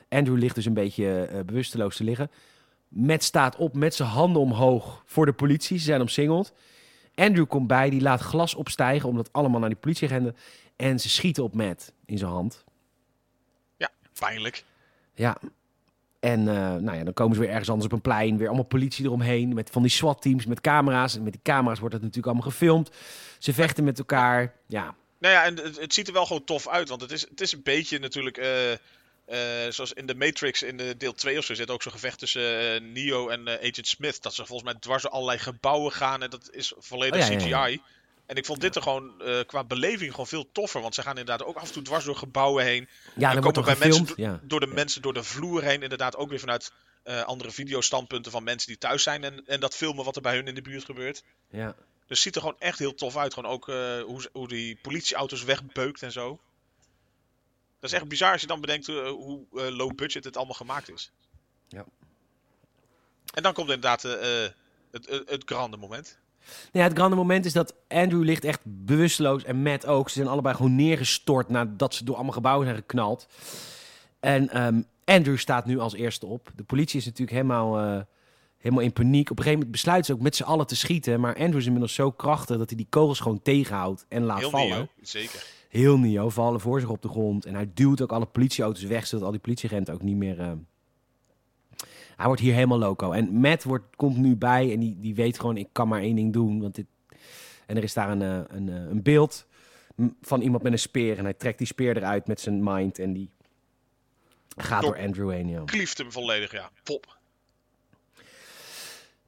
[0.10, 2.32] Andrew ligt dus een beetje eh, bewusteloos te liggen.
[2.88, 5.78] Matt staat op met zijn handen omhoog voor de politie.
[5.78, 6.54] Ze zijn omsingeld.
[7.16, 10.36] Andrew komt bij, die laat glas opstijgen omdat allemaal naar die politie renden.
[10.76, 12.66] En ze schieten op Matt in zijn hand.
[14.20, 14.64] Pijnlijk.
[15.14, 15.38] Ja.
[16.20, 18.38] En eh, nou ja, dan komen ze weer ergens anders op een plein.
[18.38, 19.54] Weer allemaal politie eromheen.
[19.54, 21.16] Met van die SWAT-teams met camera's.
[21.16, 22.90] En met die camera's wordt het natuurlijk allemaal gefilmd.
[23.40, 24.54] Ze vechten met elkaar.
[24.68, 26.90] Ja, Nou ja, en het, het ziet er wel gewoon tof uit.
[26.90, 28.38] Want het is, het is een beetje natuurlijk.
[28.38, 28.72] eh,
[29.26, 32.20] eh, zoals in de Matrix in de deel 2 of zo zit ook zo'n gevecht
[32.20, 34.22] tussen Neo en Agent Smith.
[34.22, 36.24] Dat ze volgens mij dwars door allerlei gebouwen gaan.
[36.24, 37.50] En dat is volledig Oh, ja, CGI.
[37.50, 37.78] ja.
[38.28, 40.82] En ik vond dit er gewoon eh, qua beleving gewoon veel toffer.
[40.82, 42.88] Want ze gaan inderdaad ook af en toe dwars door gebouwen heen.
[43.16, 44.08] ja en er komen bij mensen.
[44.16, 44.40] Ja.
[44.44, 45.82] door de mensen door de vloer heen.
[45.82, 46.72] Inderdaad ook weer vanuit
[47.04, 49.24] eh, andere videostandpunten van mensen die thuis zijn.
[49.24, 51.24] En, en dat filmen wat er bij hun in de buurt gebeurt.
[51.50, 51.66] Ja.
[51.66, 51.76] Dus
[52.08, 53.34] het ziet er gewoon echt heel tof uit.
[53.34, 56.40] Gewoon ook eh, hoe, hoe die politieauto's wegbeukt en zo.
[57.80, 61.12] Dat is echt bizar als je dan bedenkt hoe low budget het allemaal gemaakt is.
[61.68, 61.86] Ja.
[63.34, 64.54] En dan komt inderdaad het,
[64.92, 66.18] het, het grande moment.
[66.72, 70.10] Nou ja, het grande moment is dat Andrew ligt echt bewusteloos en Matt ook.
[70.10, 73.28] Ze zijn allebei gewoon neergestort nadat ze door allemaal gebouwen zijn geknald.
[74.20, 76.52] En ehm, Andrew staat nu als eerste op.
[76.56, 78.02] De politie is natuurlijk helemaal, eh,
[78.58, 79.30] helemaal in paniek.
[79.30, 81.20] Op een gegeven moment besluiten ze ook met z'n allen te schieten.
[81.20, 84.50] Maar Andrew is inmiddels zo krachtig dat hij die kogels gewoon tegenhoudt en laat Heel
[84.50, 84.90] vallen.
[85.02, 85.46] zeker.
[85.70, 87.46] Heel Nio vallen voor zich op de grond.
[87.46, 90.40] En hij duwt ook alle politieauto's weg, zodat al die politieagenten ook niet meer...
[90.40, 90.52] eh,
[92.18, 93.12] Hij wordt hier helemaal loco.
[93.12, 96.16] En Matt wordt, komt nu bij en die, die weet gewoon, ik kan maar één
[96.16, 96.62] ding doen.
[96.62, 96.86] Want dit...
[97.66, 99.48] En er is daar een, eh, een, eh, een beeld
[100.22, 101.18] van iemand met een speer.
[101.18, 103.30] En hij trekt die speer eruit met zijn mind en die
[104.58, 105.48] gaat Door- door Andrew heen.
[105.50, 105.62] Ja.
[105.66, 106.70] Klieft hem volledig, ja.
[106.84, 107.18] Pop.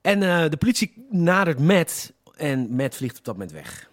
[0.02, 3.90] En eh, de politie nadert Matt en Matt vliegt op dat moment weg.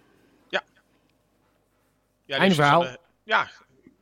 [2.25, 2.81] Ja, Einde verhaal.
[2.81, 3.49] dus een, eh, ja,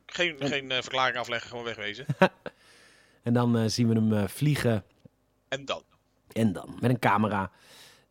[0.06, 2.06] geen, geen verklaring afleggen, gewoon wegwezen.
[3.26, 4.84] En dan eh, zien we hem eh, vliegen
[5.48, 5.82] en dan.
[6.32, 7.50] En dan met een camera.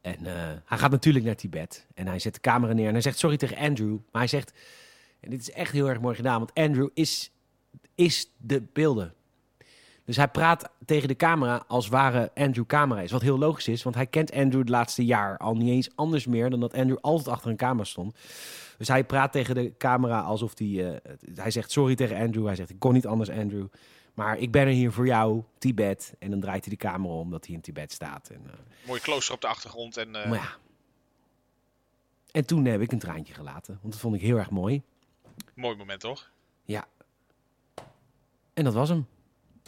[0.02, 0.34] En eh,
[0.66, 1.88] hij gaat natuurlijk naar Tibet.
[1.94, 3.92] En hij zet de camera neer en hij zegt sorry tegen Andrew.
[3.92, 4.54] Maar hij zegt,
[5.20, 7.32] en dit is echt heel erg mooi gedaan, want Andrew is,
[7.96, 9.14] is de beelden.
[10.06, 13.12] Dus hij praat tegen de camera als ware Andrew camera is.
[13.12, 16.26] Wat heel logisch is, want hij kent Andrew het laatste jaar al niet eens anders
[16.26, 18.16] meer dan dat Andrew altijd achter een camera stond.
[18.78, 21.02] Dus hij praat tegen de camera alsof hij...
[21.36, 22.46] hij zegt sorry tegen Andrew.
[22.46, 23.66] Hij zegt ik kon niet anders Andrew.
[24.16, 26.14] Maar ik ben er hier voor jou, Tibet.
[26.20, 28.30] En dan draait hij de camera om dat hij in Tibet staat.
[28.30, 29.98] En, eh, Mooi klooster op de achtergrond.
[29.98, 30.56] En, eh, maar ja.
[32.32, 33.80] En toen heb ik een traantje gelaten.
[33.82, 34.82] Want dat vond ik heel erg mooi.
[35.54, 36.32] Mooi moment, toch?
[36.64, 36.88] Ja.
[38.54, 39.08] En dat was hem.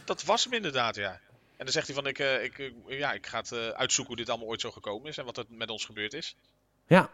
[0.04, 1.12] Dat was hem inderdaad, ja.
[1.56, 4.28] En dan zegt hij van, ik, eh, ik, ja, ik ga het uitzoeken hoe dit
[4.28, 5.18] allemaal ooit zo gekomen is.
[5.18, 6.36] En wat er met ons gebeurd is.
[6.86, 7.10] Ja.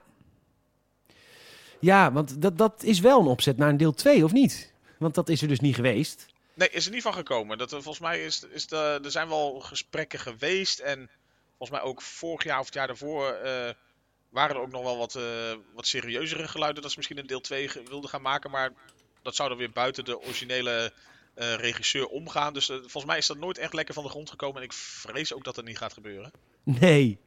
[1.81, 4.73] Ja, want dat, dat is wel een opzet naar een deel 2, of niet?
[4.99, 6.34] Want dat is er dus niet geweest.
[6.55, 7.59] Nee, is er niet van gekomen.
[7.59, 10.79] Dat, volgens mij is, is de, er zijn wel gesprekken geweest.
[10.79, 11.11] En
[11.57, 13.71] volgens mij ook vorig jaar of het jaar daarvoor eh,
[14.29, 15.23] waren er ook nog wel wat, eh,
[15.75, 16.83] wat serieuzere geluiden.
[16.83, 18.51] Dat ze misschien een deel 2 ge- wilden gaan maken.
[18.51, 18.73] Maar
[19.23, 20.93] dat zou dan weer buiten de originele
[21.35, 22.53] eh, regisseur omgaan.
[22.55, 24.57] Dus volgens mij is dat nooit echt lekker van de grond gekomen.
[24.57, 26.31] En ik vrees ook dat dat niet gaat gebeuren.
[26.63, 27.19] Nee.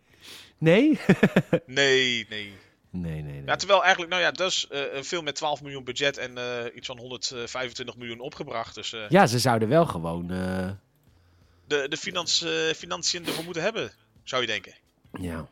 [0.57, 0.99] Nee?
[1.65, 2.53] Nee, nee.
[3.02, 3.45] Nee, nee, nee.
[3.45, 6.76] Ja, terwijl eigenlijk, nou ja, dus eh, een film met 12 miljoen budget en eh,
[6.76, 8.76] iets van 125 miljoen opgebracht.
[8.76, 10.28] Dus eh, Ja, ze zouden wel gewoon...
[10.28, 12.45] de, de finans,
[12.76, 13.91] financiën ervoor moeten hebben,
[14.24, 14.74] zou je denken.
[15.20, 15.48] Ja.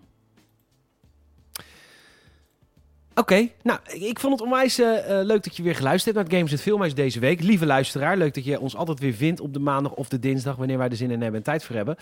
[3.18, 6.40] Oké, nou, ik- vond het onwijs eh, eh, leuk dat je weer geluisterd hebt naar
[6.40, 7.42] het Games Filmhuis deze week.
[7.42, 10.56] Lieve luisteraar, leuk dat je ons altijd weer vindt op de maandag of de dinsdag,
[10.56, 11.96] wanneer wij er zin in hebben en tijd voor hebben.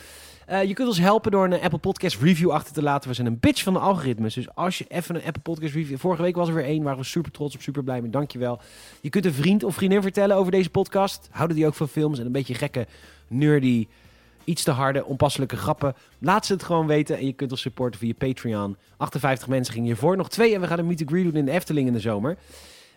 [0.46, 3.10] Eh, je kunt ons helpen door een Apple Podcast review achter te laten.
[3.10, 5.98] We zijn een bitch van de algoritmes, dus als je even een Apple Podcast review...
[5.98, 8.60] Vorige week was er weer één, waren we super trots op, super blij mee, dankjewel.
[9.02, 11.28] Je kunt een vriend of vriendin vertellen over deze podcast.
[11.32, 12.88] Houden die ook van films en een beetje gekke,
[13.28, 13.88] nerdy,
[14.44, 15.96] iets te harde, onpasselijke grappen.
[16.20, 18.78] Laat ze het gewoon weten en je kunt ons supporten via Patreon.
[18.98, 20.18] 58 mensen gingen hiervoor.
[20.18, 22.00] Nog twee en we gaan een meet and greet doen in de Efteling in de
[22.00, 22.38] zomer.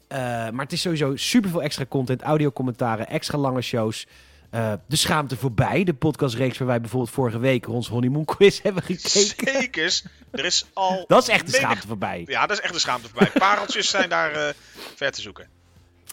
[0.09, 4.07] Eh, maar het is sowieso super veel extra content, audiocommentaren, extra lange shows.
[4.51, 8.83] Eh, de schaamte voorbij, de podcastreeks waar wij bijvoorbeeld vorige week ons honeymoon quiz hebben
[8.83, 9.11] gekeken.
[9.11, 10.05] Zekers.
[10.31, 11.05] Er is al...
[11.09, 12.23] Dat is echt de menig- schaamte voorbij.
[12.27, 13.31] Ja, dat is echt de schaamte voorbij.
[13.31, 14.55] Pareltjes zijn daar eh,
[14.95, 15.47] ver te zoeken.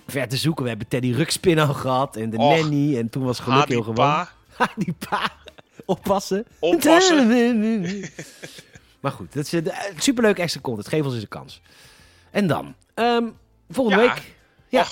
[0.08, 2.56] Ver te zoeken, we hebben Teddy Rukspin al gehad en de Och.
[2.60, 3.96] nanny en toen was geluk heel gewoon.
[3.96, 4.30] pa,
[4.84, 5.32] die pa.
[5.86, 6.46] Oppassen.
[6.60, 7.28] oppassen.
[9.02, 10.88] maar goed, dat is eh, superleuk extra content.
[10.88, 11.62] Geef ons eens een kans.
[12.32, 13.26] En dan, ehm,
[13.70, 14.14] volgende Ja.
[14.14, 14.36] week.
[14.68, 14.86] Ja,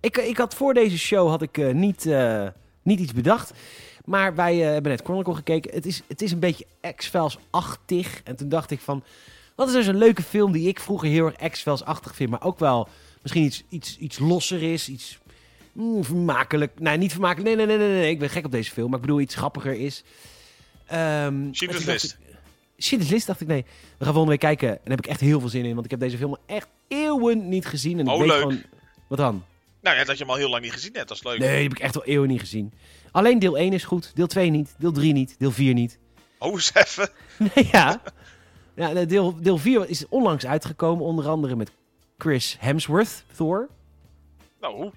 [0.00, 2.46] ik, ik had voor deze show had ik, eh, niet, eh,
[2.82, 3.52] niet iets bedacht.
[4.04, 5.74] Maar wij hebben net Chronicle gekeken.
[5.74, 8.20] Het is, het is een beetje X-Files-achtig.
[8.24, 9.04] En toen dacht ik van...
[9.54, 12.30] Wat is dus een leuke film die ik vroeger heel erg X-Files-achtig vind.
[12.30, 12.88] Maar ook wel
[13.22, 14.88] misschien iets, iets, iets losser is.
[14.88, 15.18] Iets
[15.72, 16.80] mm, vermakelijk.
[16.80, 17.56] Nee, niet vermakelijk.
[17.56, 18.10] Nee, nee, nee, nee, nee.
[18.10, 18.86] Ik ben gek op deze film.
[18.90, 20.04] Maar ik bedoel iets grappiger is.
[20.86, 22.18] En Schindler's List.
[22.76, 23.62] Schindler's List dacht ik, nee.
[23.98, 24.68] We gaan volgende week kijken.
[24.68, 25.72] En daar heb ik echt heel veel zin in.
[25.72, 27.98] Want ik heb deze film echt eeuwen niet gezien.
[27.98, 28.38] En ik Oh, weet leuk.
[28.40, 28.62] gewoon...
[29.08, 29.44] Wat dan?
[29.80, 31.08] Nou ja, dat je hem al heel lang niet gezien hebt.
[31.08, 31.38] Dat is leuk.
[31.38, 32.72] Nee, die heb ik echt al eeuwen niet gezien.
[33.10, 34.10] Alleen deel 1 is goed.
[34.14, 34.74] Deel 2 niet.
[34.78, 35.34] Deel 3 niet.
[35.38, 35.98] Deel 4 niet.
[36.38, 37.08] Oh, eens even.
[37.54, 38.02] Nee, ja.
[38.76, 41.04] ja deel, deel 4 is onlangs uitgekomen.
[41.04, 41.70] Onder andere met
[42.18, 43.68] Chris Hemsworth, Thor.
[44.60, 44.90] Nou,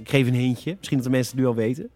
[0.00, 0.74] Ik geef een hintje.
[0.76, 1.90] Misschien dat de mensen het nu al weten.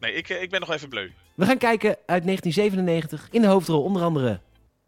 [0.00, 1.10] nee, ik, eh, ik ben nog even bleu.
[1.34, 3.28] We gaan kijken uit 1997.
[3.30, 4.40] In de hoofdrol onder andere...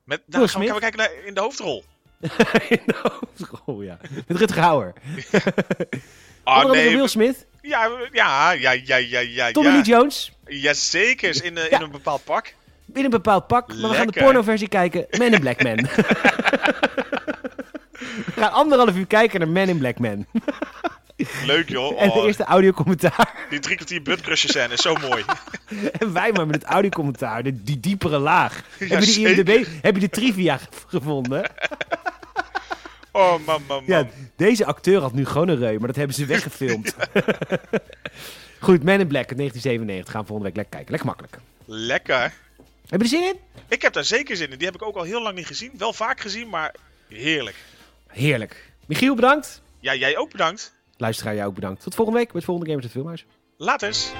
[0.05, 1.85] Met, nou, gaan, we, gaan we kijken naar, in de hoofdrol.
[2.69, 3.99] in de hoofdrol, ja.
[4.27, 4.93] Met Rutger Hauer.
[6.45, 6.97] Ah, andere nee.
[6.97, 7.47] Will Smith.
[7.63, 9.51] Ja, ja, ja, ja, ja, ja.
[9.51, 9.75] Tommy ja.
[9.75, 10.33] Lee Jones.
[10.45, 11.77] Jazeker, in, eh, Ja.
[11.79, 12.55] in een bepaald pak.
[12.95, 13.69] In een bepaald pak.
[13.69, 15.07] Maar we gaan de pornoversie kijken.
[15.19, 15.77] Man in Black Man.
[18.27, 20.27] we gaan anderhalf uur kijken naar Man in Black Man.
[21.47, 21.97] Leuk joh.
[22.01, 23.47] En de Oh, eerste audiocommentaar.
[23.51, 25.25] Die drie kwartier buttcrusher scène is zo mooi.
[25.99, 27.43] En wij maar met het audiocommentaar.
[27.43, 28.63] De, die diepere laag.
[28.79, 29.31] heb, je die zeker.
[29.31, 31.45] IMDb, heb je de trivia ge- gevonden?
[33.13, 33.83] Oh man, man, man.
[33.87, 34.07] Ja,
[34.37, 36.95] deze acteur had nu gewoon een reu, maar dat hebben ze weggefilmd.
[38.61, 40.11] Goed, Man in Black uit 1997.
[40.13, 40.91] Gaan we volgende week lekker kijken.
[40.91, 41.39] Lekker makkelijk.
[41.65, 42.33] Lekker.
[42.89, 43.37] Heb je er zin in?
[43.69, 44.57] Ik heb daar zeker zin in.
[44.59, 45.71] Die heb ik ook al heel lang niet gezien.
[45.79, 46.75] Wel vaak gezien, maar
[47.09, 47.57] heerlijk.
[48.07, 48.71] Heerlijk.
[48.87, 49.63] Michiel, bedankt.
[49.81, 50.73] Ja, jij ook bedankt.
[51.01, 51.83] Luisteraar, jou ook bedankt.
[51.83, 53.27] Tot volgende week het volgende Gamers het Filmhuis.
[53.57, 54.13] Laters.